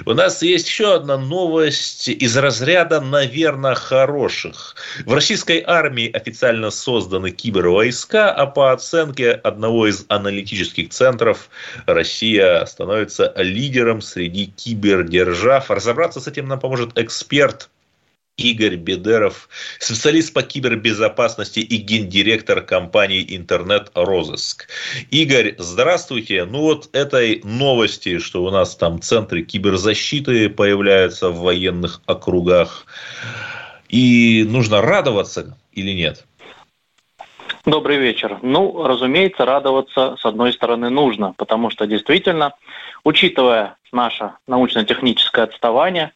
у 0.06 0.14
нас 0.14 0.42
есть 0.42 0.68
еще 0.68 0.96
одна 0.96 1.18
новость 1.18 2.10
из 2.10 2.36
разряда, 2.36 3.00
наверное, 3.00 3.76
хороших. 3.76 4.76
В 5.06 5.14
российской 5.14 5.64
армии 5.66 6.12
официально 6.12 6.70
созданы 6.70 7.32
кибервойска, 7.32 8.30
а 8.30 8.46
по 8.46 8.74
оценке 8.74 9.32
одного 9.32 9.88
из 9.88 10.04
аналитических 10.10 10.90
центров 10.90 11.50
Россия 11.86 12.66
становится 12.66 13.34
лидером 13.38 14.02
среди 14.02 14.48
кибердержав. 14.48 15.72
Разобраться 15.72 16.20
с 16.20 16.28
этим 16.28 16.50
нам 16.50 16.60
поможет 16.60 16.98
эксперт 16.98 17.70
Игорь 18.42 18.76
Бедеров, 18.76 19.50
специалист 19.80 20.34
по 20.34 20.42
кибербезопасности 20.42 21.60
и 21.60 21.78
гендиректор 21.78 22.62
компании 22.62 23.26
«Интернет-розыск». 23.30 24.68
Игорь, 25.12 25.56
здравствуйте. 25.60 26.46
Ну 26.46 26.62
вот 26.62 26.90
этой 26.94 27.42
новости, 27.44 28.18
что 28.18 28.44
у 28.44 28.50
нас 28.50 28.76
там 28.76 29.02
центры 29.02 29.44
киберзащиты 29.44 30.50
появляются 30.50 31.30
в 31.30 31.40
военных 31.42 32.02
округах, 32.06 32.86
и 33.90 34.46
нужно 34.48 34.82
радоваться 34.82 35.58
или 35.74 35.92
нет? 35.92 36.26
Добрый 37.66 37.98
вечер. 37.98 38.40
Ну, 38.42 38.88
разумеется, 38.88 39.46
радоваться 39.46 40.16
с 40.20 40.26
одной 40.26 40.52
стороны 40.52 40.90
нужно, 40.90 41.34
потому 41.38 41.70
что 41.70 41.86
действительно, 41.86 42.54
учитывая 43.04 43.78
наше 43.92 44.32
научно-техническое 44.48 45.44
отставание, 45.44 46.12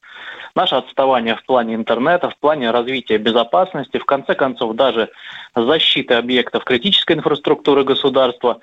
наше 0.55 0.73
отставание 0.73 1.35
в 1.35 1.45
плане 1.45 1.75
интернета, 1.75 2.31
в 2.31 2.37
плане 2.37 2.71
развития 2.71 3.19
безопасности, 3.19 3.99
в 3.99 4.05
конце 4.05 4.33
концов 4.33 4.75
даже 4.75 5.11
защиты 5.55 6.15
объектов 6.15 6.63
критической 6.63 7.15
инфраструктуры 7.15 7.83
государства. 7.83 8.59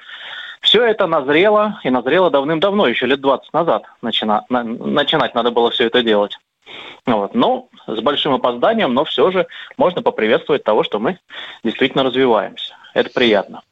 Все 0.60 0.82
это 0.84 1.06
назрело, 1.06 1.78
и 1.84 1.90
назрело 1.90 2.30
давным-давно, 2.30 2.88
еще 2.88 3.06
лет 3.06 3.20
20 3.20 3.52
назад 3.52 3.84
начина, 4.00 4.44
на, 4.48 4.64
начинать 4.64 5.36
надо 5.36 5.52
было 5.52 5.70
все 5.70 5.86
это 5.86 6.02
делать. 6.02 6.36
Вот. 7.06 7.34
Но 7.34 7.68
с 7.86 8.00
большим 8.00 8.34
опозданием, 8.34 8.94
но 8.94 9.04
все 9.04 9.30
же 9.30 9.46
можно 9.76 10.02
поприветствовать 10.02 10.64
того, 10.64 10.84
что 10.84 10.98
мы 10.98 11.18
действительно 11.64 12.04
развиваемся. 12.04 12.74
Это 12.94 13.10
приятно. 13.10 13.62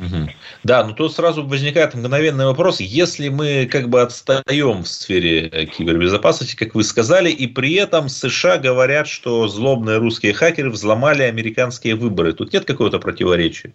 Угу. 0.00 0.30
Да, 0.64 0.84
но 0.84 0.94
тут 0.94 1.12
сразу 1.12 1.46
возникает 1.46 1.94
мгновенный 1.94 2.46
вопрос, 2.46 2.80
если 2.80 3.28
мы 3.28 3.68
как 3.70 3.90
бы 3.90 4.00
отстаем 4.00 4.82
в 4.82 4.88
сфере 4.88 5.48
э, 5.48 5.66
кибербезопасности, 5.66 6.56
как 6.56 6.74
вы 6.74 6.84
сказали, 6.84 7.30
и 7.30 7.46
при 7.46 7.74
этом 7.74 8.08
США 8.08 8.56
говорят, 8.56 9.08
что 9.08 9.46
злобные 9.46 9.98
русские 9.98 10.32
хакеры 10.32 10.70
взломали 10.70 11.22
американские 11.22 11.96
выборы, 11.96 12.32
тут 12.32 12.52
нет 12.52 12.64
какого-то 12.64 12.98
противоречия? 12.98 13.74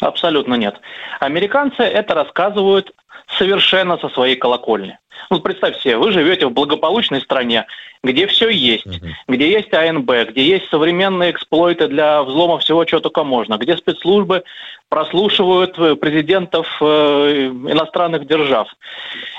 Абсолютно 0.00 0.54
нет. 0.54 0.80
Американцы 1.20 1.82
это 1.82 2.14
рассказывают 2.14 2.92
совершенно 3.38 3.98
со 3.98 4.08
своей 4.10 4.36
колокольни. 4.36 4.98
Ну, 5.30 5.40
представьте 5.40 5.80
себе, 5.80 5.96
вы 5.96 6.12
живете 6.12 6.46
в 6.46 6.52
благополучной 6.52 7.20
стране, 7.20 7.66
где 8.02 8.26
все 8.26 8.48
есть, 8.48 8.86
uh-huh. 8.86 9.08
где 9.28 9.50
есть 9.50 9.72
АНБ, 9.72 10.10
где 10.30 10.44
есть 10.44 10.68
современные 10.68 11.30
эксплойты 11.30 11.88
для 11.88 12.22
взлома 12.22 12.58
всего, 12.58 12.84
чего 12.84 13.00
только 13.00 13.24
можно, 13.24 13.56
где 13.56 13.76
спецслужбы 13.76 14.42
прослушивают 14.88 15.78
э, 15.78 15.96
президентов 15.96 16.66
э, 16.80 16.84
иностранных 17.48 18.26
держав. 18.26 18.68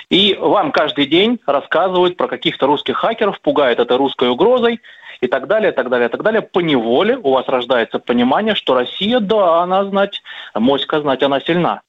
И 0.09 0.35
вам 0.39 0.71
каждый 0.71 1.05
день 1.05 1.39
рассказывают 1.45 2.17
про 2.17 2.27
каких-то 2.27 2.65
русских 2.67 2.97
хакеров, 2.97 3.39
пугают 3.41 3.79
это 3.79 3.97
русской 3.97 4.29
угрозой, 4.29 4.79
и 5.21 5.27
так 5.27 5.47
далее, 5.47 5.71
и 5.71 5.75
так 5.75 5.89
далее, 5.89 6.09
и 6.09 6.11
так 6.11 6.21
далее. 6.21 6.41
По 6.41 6.59
неволе 6.59 7.17
у 7.17 7.31
вас 7.31 7.47
рождается 7.47 7.99
понимание, 7.99 8.55
что 8.55 8.73
Россия, 8.73 9.19
да, 9.19 9.61
она 9.61 9.85
знать, 9.85 10.21
моська 10.53 11.01
знать, 11.01 11.23
она 11.23 11.39
сильна. 11.39 11.81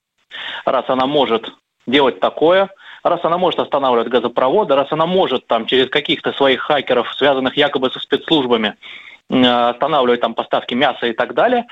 Раз 0.64 0.84
она 0.88 1.06
может 1.06 1.52
делать 1.86 2.20
такое, 2.20 2.70
раз 3.02 3.20
она 3.24 3.38
может 3.38 3.60
останавливать 3.60 4.08
газопроводы, 4.08 4.74
раз 4.74 4.90
она 4.90 5.06
может 5.06 5.46
там 5.46 5.66
через 5.66 5.88
каких-то 5.88 6.32
своих 6.32 6.60
хакеров, 6.60 7.12
связанных 7.14 7.56
якобы 7.56 7.90
со 7.90 8.00
спецслужбами, 8.00 8.76
э, 9.30 9.46
останавливать 9.46 10.20
там 10.20 10.34
поставки 10.34 10.74
мяса 10.74 11.06
и 11.06 11.12
так 11.12 11.34
далее, 11.34 11.66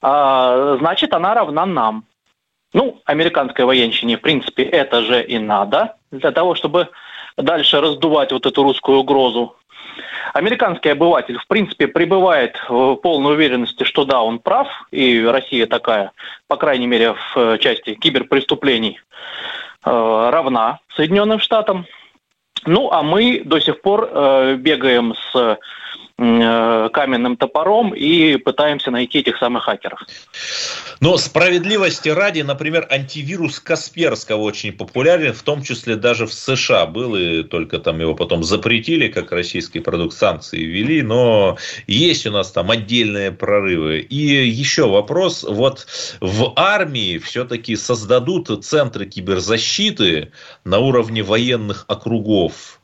а, 0.00 0.76
значит, 0.78 1.12
она 1.12 1.34
равна 1.34 1.66
нам. 1.66 2.04
Ну, 2.74 3.00
американской 3.06 3.64
военщине, 3.64 4.18
в 4.18 4.20
принципе, 4.20 4.62
это 4.62 5.02
же 5.02 5.22
и 5.22 5.38
надо 5.38 5.96
для 6.10 6.32
того, 6.32 6.54
чтобы 6.54 6.88
дальше 7.38 7.80
раздувать 7.80 8.32
вот 8.32 8.46
эту 8.46 8.62
русскую 8.62 8.98
угрозу. 8.98 9.56
Американский 10.34 10.90
обыватель, 10.90 11.38
в 11.38 11.46
принципе, 11.46 11.88
пребывает 11.88 12.56
в 12.68 12.96
полной 12.96 13.32
уверенности, 13.32 13.84
что 13.84 14.04
да, 14.04 14.22
он 14.22 14.38
прав, 14.38 14.68
и 14.90 15.24
Россия 15.24 15.66
такая, 15.66 16.12
по 16.46 16.56
крайней 16.56 16.86
мере, 16.86 17.14
в 17.14 17.58
части 17.58 17.94
киберпреступлений, 17.94 19.00
э, 19.84 19.90
равна 20.30 20.80
Соединенным 20.94 21.40
Штатам. 21.40 21.86
Ну, 22.66 22.90
а 22.92 23.02
мы 23.02 23.42
до 23.44 23.60
сих 23.60 23.80
пор 23.80 24.10
э, 24.10 24.54
бегаем 24.56 25.14
с 25.14 25.36
э, 25.36 25.56
каменным 26.18 27.36
топором 27.36 27.94
и 27.94 28.36
пытаемся 28.38 28.90
найти 28.90 29.20
этих 29.20 29.38
самых 29.38 29.64
хакеров. 29.64 30.00
Но 31.00 31.16
справедливости 31.16 32.08
ради, 32.08 32.40
например, 32.40 32.88
антивирус 32.90 33.60
Касперского 33.60 34.40
очень 34.42 34.72
популярен, 34.72 35.32
в 35.32 35.42
том 35.42 35.62
числе 35.62 35.94
даже 35.94 36.26
в 36.26 36.34
США 36.34 36.86
был, 36.86 37.14
и 37.14 37.44
только 37.44 37.78
там 37.78 38.00
его 38.00 38.16
потом 38.16 38.42
запретили, 38.42 39.06
как 39.06 39.30
российский 39.30 39.78
продукт 39.78 40.16
санкции 40.16 40.58
ввели, 40.58 41.02
но 41.02 41.56
есть 41.86 42.26
у 42.26 42.32
нас 42.32 42.50
там 42.50 42.72
отдельные 42.72 43.30
прорывы. 43.30 44.00
И 44.00 44.48
еще 44.48 44.88
вопрос, 44.88 45.44
вот 45.48 45.86
в 46.20 46.52
армии 46.56 47.18
все-таки 47.18 47.76
создадут 47.76 48.64
центры 48.64 49.06
киберзащиты 49.06 50.32
на 50.64 50.80
уровне 50.80 51.22
военных 51.22 51.84
округов, 51.86 52.77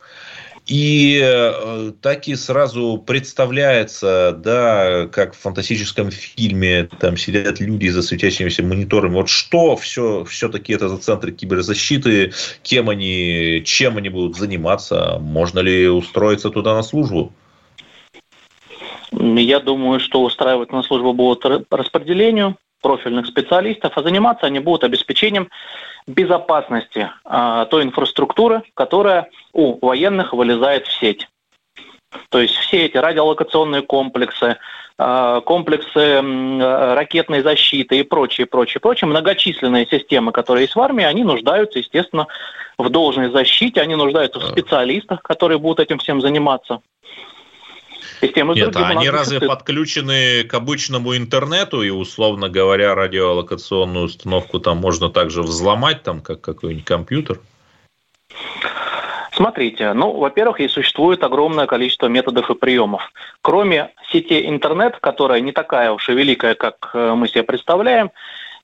и 0.66 1.20
э, 1.22 1.92
так 2.00 2.26
и 2.26 2.34
сразу 2.36 3.02
представляется, 3.06 4.34
да, 4.38 5.06
как 5.12 5.34
в 5.34 5.38
фантастическом 5.38 6.10
фильме, 6.10 6.88
там 7.00 7.16
сидят 7.18 7.60
люди 7.60 7.88
за 7.88 8.02
светящимися 8.02 8.62
мониторами. 8.62 9.14
Вот 9.14 9.28
что 9.28 9.76
все, 9.76 10.24
все-таки 10.24 10.72
это 10.72 10.88
за 10.88 10.96
центры 10.96 11.32
киберзащиты, 11.32 12.32
кем 12.62 12.88
они, 12.88 13.62
чем 13.66 13.98
они 13.98 14.08
будут 14.08 14.36
заниматься, 14.36 15.18
можно 15.20 15.60
ли 15.60 15.86
устроиться 15.86 16.48
туда 16.48 16.74
на 16.74 16.82
службу? 16.82 17.32
Я 19.12 19.60
думаю, 19.60 20.00
что 20.00 20.22
устраивать 20.22 20.72
на 20.72 20.82
службу 20.82 21.12
будут 21.12 21.44
распределению 21.70 22.56
профильных 22.84 23.26
специалистов, 23.26 23.92
а 23.96 24.02
заниматься 24.02 24.44
они 24.44 24.58
будут 24.60 24.84
обеспечением 24.84 25.48
безопасности 26.06 27.10
а, 27.24 27.64
той 27.64 27.82
инфраструктуры, 27.82 28.62
которая 28.74 29.30
у 29.54 29.84
военных 29.84 30.34
вылезает 30.34 30.86
в 30.86 30.92
сеть. 30.92 31.26
То 32.28 32.40
есть 32.40 32.54
все 32.56 32.84
эти 32.84 32.98
радиолокационные 32.98 33.80
комплексы, 33.80 34.58
а, 34.98 35.40
комплексы 35.40 36.20
ракетной 36.94 37.40
защиты 37.40 38.00
и 38.00 38.02
прочие, 38.02 38.46
прочие, 38.46 38.82
прочие, 38.82 39.08
многочисленные 39.08 39.86
системы, 39.86 40.30
которые 40.30 40.64
есть 40.64 40.76
в 40.76 40.80
армии, 40.80 41.06
они 41.06 41.24
нуждаются, 41.24 41.78
естественно, 41.78 42.26
в 42.76 42.90
должной 42.90 43.30
защите, 43.30 43.80
они 43.80 43.94
нуждаются 43.94 44.40
в 44.40 44.44
специалистах, 44.44 45.22
которые 45.22 45.58
будут 45.58 45.80
этим 45.80 45.98
всем 45.98 46.20
заниматься 46.20 46.82
и 48.24 48.32
тем 48.32 48.52
и 48.52 48.56
Нет, 48.56 48.72
другим. 48.72 48.88
А 48.88 48.90
они 48.90 49.10
разве 49.10 49.38
дефицит. 49.38 49.48
подключены 49.48 50.44
к 50.44 50.54
обычному 50.54 51.16
интернету 51.16 51.82
и, 51.82 51.90
условно 51.90 52.48
говоря, 52.48 52.94
радиолокационную 52.94 54.06
установку 54.06 54.60
там 54.60 54.78
можно 54.78 55.10
также 55.10 55.42
взломать, 55.42 56.02
там, 56.02 56.20
как 56.20 56.40
какой-нибудь 56.40 56.84
компьютер? 56.84 57.40
Смотрите, 59.32 59.92
ну, 59.94 60.12
во-первых, 60.12 60.60
и 60.60 60.68
существует 60.68 61.24
огромное 61.24 61.66
количество 61.66 62.06
методов 62.06 62.48
и 62.50 62.54
приемов. 62.54 63.02
Кроме 63.42 63.90
сети 64.10 64.48
интернет, 64.48 64.98
которая 65.00 65.40
не 65.40 65.50
такая 65.50 65.90
уж 65.90 66.08
и 66.08 66.12
великая, 66.12 66.54
как 66.54 66.90
э, 66.94 67.14
мы 67.14 67.26
себе 67.26 67.42
представляем, 67.42 68.12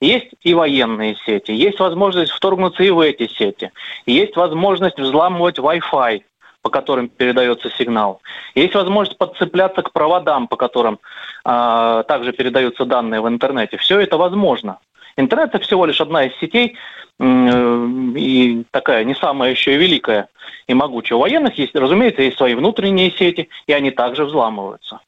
есть 0.01 0.29
и 0.43 0.55
военные 0.55 1.17
сети, 1.27 1.51
есть 1.51 1.81
возможность 1.81 2.31
вторгнуться 2.33 2.85
и 2.85 2.91
в 2.91 3.01
эти 3.01 3.27
сети, 3.27 3.73
есть 4.07 4.37
возможность 4.37 4.99
взламывать 4.99 5.59
Wi-Fi, 5.59 6.23
по 6.63 6.71
которым 6.71 7.09
передается 7.09 7.71
сигнал. 7.71 8.21
Есть 8.55 8.75
возможность 8.75 9.19
подцепляться 9.19 9.83
к 9.83 9.93
проводам, 9.93 10.47
по 10.49 10.57
которым 10.57 10.99
а, 11.45 12.03
также 12.05 12.33
передаются 12.33 12.85
данные 12.85 13.21
в 13.21 13.29
интернете. 13.29 13.77
Все 13.79 14.01
это 14.01 14.17
возможно. 14.17 14.79
Интернет 15.17 15.55
это 15.55 15.65
всего 15.65 15.87
лишь 15.87 16.01
одна 16.01 16.25
из 16.25 16.37
сетей, 16.39 16.77
и 17.21 18.65
такая 18.71 19.05
не 19.05 19.15
самая 19.15 19.51
еще 19.51 19.75
и 19.75 19.79
великая 19.79 20.29
и 20.67 20.75
могучая. 20.75 21.19
У 21.19 21.21
военных 21.21 21.59
есть, 21.59 21.75
разумеется, 21.75 22.23
есть 22.23 22.39
свои 22.39 22.55
внутренние 22.55 23.11
сети, 23.11 23.49
и 23.67 23.73
они 23.73 23.91
также 23.91 24.25
взламываются. 24.25 25.01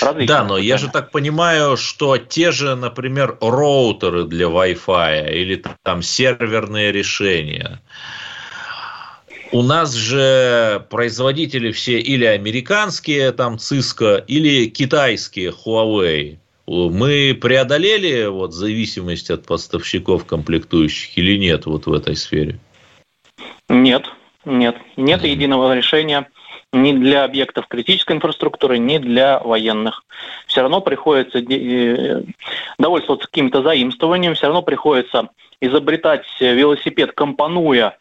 Различные 0.00 0.26
да, 0.26 0.44
но 0.44 0.58
я 0.58 0.78
же 0.78 0.88
так 0.88 1.10
понимаю, 1.10 1.76
что 1.76 2.18
те 2.18 2.50
же, 2.50 2.76
например, 2.76 3.38
роутеры 3.40 4.24
для 4.24 4.46
Wi-Fi 4.46 5.32
или 5.32 5.62
там 5.82 6.02
серверные 6.02 6.92
решения, 6.92 7.80
у 9.52 9.62
нас 9.62 9.94
же 9.94 10.86
производители 10.90 11.72
все 11.72 11.98
или 11.98 12.24
американские, 12.24 13.32
там 13.32 13.56
Cisco, 13.56 14.22
или 14.26 14.66
китайские 14.66 15.50
Huawei. 15.50 16.38
Мы 16.66 17.36
преодолели 17.40 18.26
вот 18.26 18.52
зависимость 18.52 19.30
от 19.30 19.44
поставщиков 19.44 20.24
комплектующих 20.24 21.18
или 21.18 21.36
нет 21.36 21.66
вот 21.66 21.86
в 21.86 21.92
этой 21.92 22.14
сфере? 22.14 22.60
Нет, 23.68 24.04
нет. 24.44 24.76
Нет 24.96 25.22
mm-hmm. 25.22 25.28
единого 25.28 25.76
решения 25.76 26.28
ни 26.72 26.92
для 26.92 27.24
объектов 27.24 27.66
критической 27.66 28.14
инфраструктуры, 28.14 28.78
ни 28.78 28.98
для 28.98 29.40
военных. 29.40 30.04
Все 30.46 30.60
равно 30.60 30.80
приходится 30.80 31.38
э, 31.38 32.22
довольствоваться 32.78 33.26
каким-то 33.26 33.62
заимствованием, 33.62 34.34
все 34.34 34.46
равно 34.46 34.62
приходится 34.62 35.30
изобретать 35.60 36.24
велосипед, 36.40 37.12
компонуя 37.12 37.96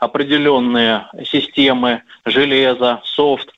определенные 0.00 1.06
системы, 1.24 2.02
железо, 2.24 3.00
софт, 3.04 3.50
э, 3.50 3.52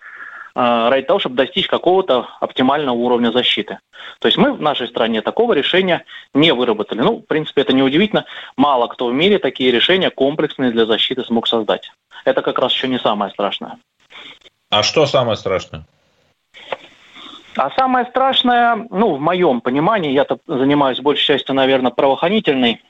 ради 0.55 1.07
того, 1.07 1.21
чтобы 1.21 1.37
достичь 1.37 1.69
какого-то 1.69 2.29
оптимального 2.41 2.97
уровня 2.97 3.31
защиты. 3.31 3.79
То 4.19 4.27
есть 4.27 4.37
мы 4.37 4.53
в 4.53 4.61
нашей 4.61 4.89
стране 4.89 5.23
такого 5.23 5.53
решения 5.55 6.05
не 6.35 6.53
выработали. 6.53 7.01
Ну, 7.01 7.19
в 7.19 7.27
принципе, 7.27 7.63
это 7.63 7.73
не 7.73 7.83
удивительно. 7.83 8.27
Мало 8.57 8.89
кто 8.89 9.07
в 9.07 9.15
мире 9.15 9.39
такие 9.39 9.71
решения 9.71 10.11
комплексные 10.11 10.73
для 10.73 10.85
защиты 10.85 11.25
смог 11.25 11.47
создать. 11.47 11.93
Это 12.25 12.43
как 12.43 12.59
раз 12.59 12.73
еще 12.73 12.89
не 12.89 12.99
самое 12.99 13.31
страшное. 13.31 13.79
А 14.69 14.83
что 14.83 15.07
самое 15.07 15.37
страшное? 15.37 15.87
А 17.57 17.71
самое 17.71 18.07
страшное, 18.07 18.87
ну, 18.91 19.17
в 19.17 19.21
моем 19.21 19.61
понимании, 19.61 20.13
я-то 20.13 20.39
занимаюсь 20.47 21.01
большей 21.01 21.25
частью, 21.25 21.55
наверное, 21.55 21.91
правоохранительной 21.91 22.81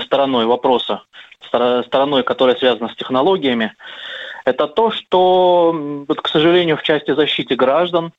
стороной 0.00 0.46
вопроса, 0.46 1.02
стороной, 1.46 2.22
которая 2.22 2.56
связана 2.56 2.88
с 2.88 2.94
технологиями, 2.94 3.74
это 4.44 4.66
то, 4.66 4.90
что, 4.90 5.72
вот, 6.08 6.20
к 6.20 6.28
сожалению, 6.28 6.76
в 6.76 6.82
части 6.82 7.14
защиты 7.14 7.54
граждан 7.54 8.12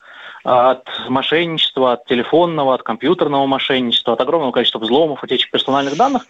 от 0.44 0.88
мошенничества, 1.08 1.94
от 1.94 2.06
телефонного, 2.06 2.74
от 2.74 2.84
компьютерного 2.84 3.46
мошенничества, 3.46 4.14
от 4.14 4.22
огромного 4.22 4.52
количества 4.52 4.80
взломов, 4.80 5.24
утечек 5.24 5.52
персональных 5.52 5.96
данных, 5.96 6.24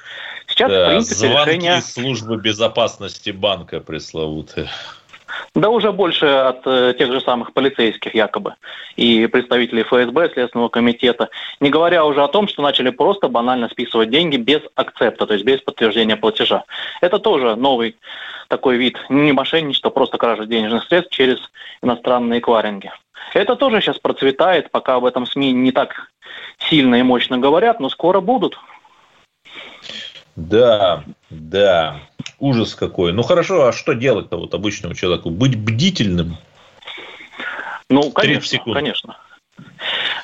сейчас, 0.48 0.70
да, 0.70 0.86
в 0.86 0.90
принципе, 0.90 1.28
звонки 1.28 1.50
решение... 1.50 1.82
службы 1.82 2.38
безопасности 2.38 3.32
банка 3.32 3.80
пресловутые. 3.80 4.70
Да 5.56 5.70
уже 5.70 5.92
больше 5.92 6.26
от 6.26 6.62
э, 6.66 6.94
тех 6.98 7.12
же 7.12 7.22
самых 7.22 7.54
полицейских 7.54 8.16
якобы 8.16 8.56
и 8.96 9.28
представителей 9.28 9.84
ФСБ, 9.84 10.30
Следственного 10.34 10.70
комитета. 10.70 11.30
Не 11.60 11.70
говоря 11.70 12.06
уже 12.06 12.24
о 12.24 12.28
том, 12.28 12.48
что 12.48 12.62
начали 12.62 12.90
просто 12.90 13.28
банально 13.28 13.70
списывать 13.70 14.10
деньги 14.10 14.38
без 14.38 14.62
акцепта, 14.76 15.26
то 15.26 15.34
есть 15.34 15.46
без 15.46 15.62
подтверждения 15.62 16.16
платежа. 16.16 16.64
Это 17.02 17.20
тоже 17.20 17.56
новый 17.56 17.96
такой 18.48 18.78
вид 18.78 18.98
не 19.10 19.32
мошенничества, 19.32 19.90
просто 19.90 20.18
кража 20.18 20.46
денежных 20.46 20.86
средств 20.86 21.14
через 21.14 21.38
иностранные 21.82 22.42
кваринги. 22.42 22.92
Это 23.34 23.56
тоже 23.56 23.82
сейчас 23.82 23.98
процветает, 23.98 24.70
пока 24.72 24.96
об 24.96 25.06
этом 25.06 25.26
СМИ 25.26 25.54
не 25.54 25.72
так 25.72 26.12
сильно 26.70 26.96
и 26.96 27.04
мощно 27.04 27.38
говорят, 27.38 27.80
но 27.80 27.90
скоро 27.90 28.20
будут. 28.20 28.58
Да, 30.36 31.04
да. 31.30 32.00
Ужас 32.44 32.76
какой. 32.76 33.14
Ну 33.14 33.24
хорошо, 33.24 33.68
а 33.68 33.72
что 33.72 33.94
делать-то 33.94 34.36
вот 34.36 34.54
обычному 34.54 34.96
человеку? 34.96 35.30
Быть 35.30 35.58
бдительным? 35.58 36.36
Ну, 37.89 38.12
конечно, 38.12 38.60
конечно 38.66 39.16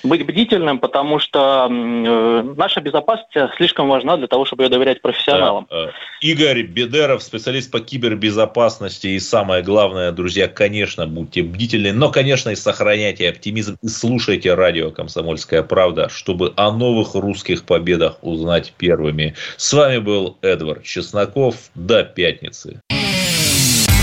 быть 0.03 0.25
бдительным, 0.25 0.79
потому 0.79 1.19
что 1.19 1.67
э, 1.69 2.53
наша 2.55 2.81
безопасность 2.81 3.55
слишком 3.57 3.89
важна 3.89 4.17
для 4.17 4.27
того, 4.27 4.45
чтобы 4.45 4.63
ее 4.63 4.69
доверять 4.69 5.01
профессионалам. 5.01 5.67
Да. 5.69 5.85
Э, 5.85 5.91
Игорь 6.21 6.63
Бедеров, 6.63 7.23
специалист 7.23 7.71
по 7.71 7.79
кибербезопасности. 7.79 9.07
И 9.07 9.19
самое 9.19 9.63
главное, 9.63 10.11
друзья, 10.11 10.47
конечно, 10.47 11.07
будьте 11.07 11.43
бдительны, 11.43 11.93
но, 11.93 12.11
конечно, 12.11 12.49
и 12.49 12.55
сохраняйте 12.55 13.29
оптимизм 13.29 13.77
и 13.81 13.87
слушайте 13.87 14.53
радио 14.53 14.91
«Комсомольская 14.91 15.63
правда», 15.63 16.09
чтобы 16.09 16.53
о 16.55 16.71
новых 16.71 17.15
русских 17.15 17.65
победах 17.65 18.17
узнать 18.21 18.73
первыми. 18.77 19.35
С 19.57 19.73
вами 19.73 19.97
был 19.97 20.37
Эдвард 20.41 20.83
Чесноков. 20.83 21.55
До 21.75 22.03
пятницы. 22.03 22.81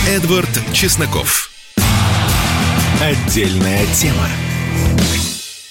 Эдвард 0.08 0.48
Чесноков. 0.72 1.50
Отдельная 3.02 3.84
тема. 3.94 4.45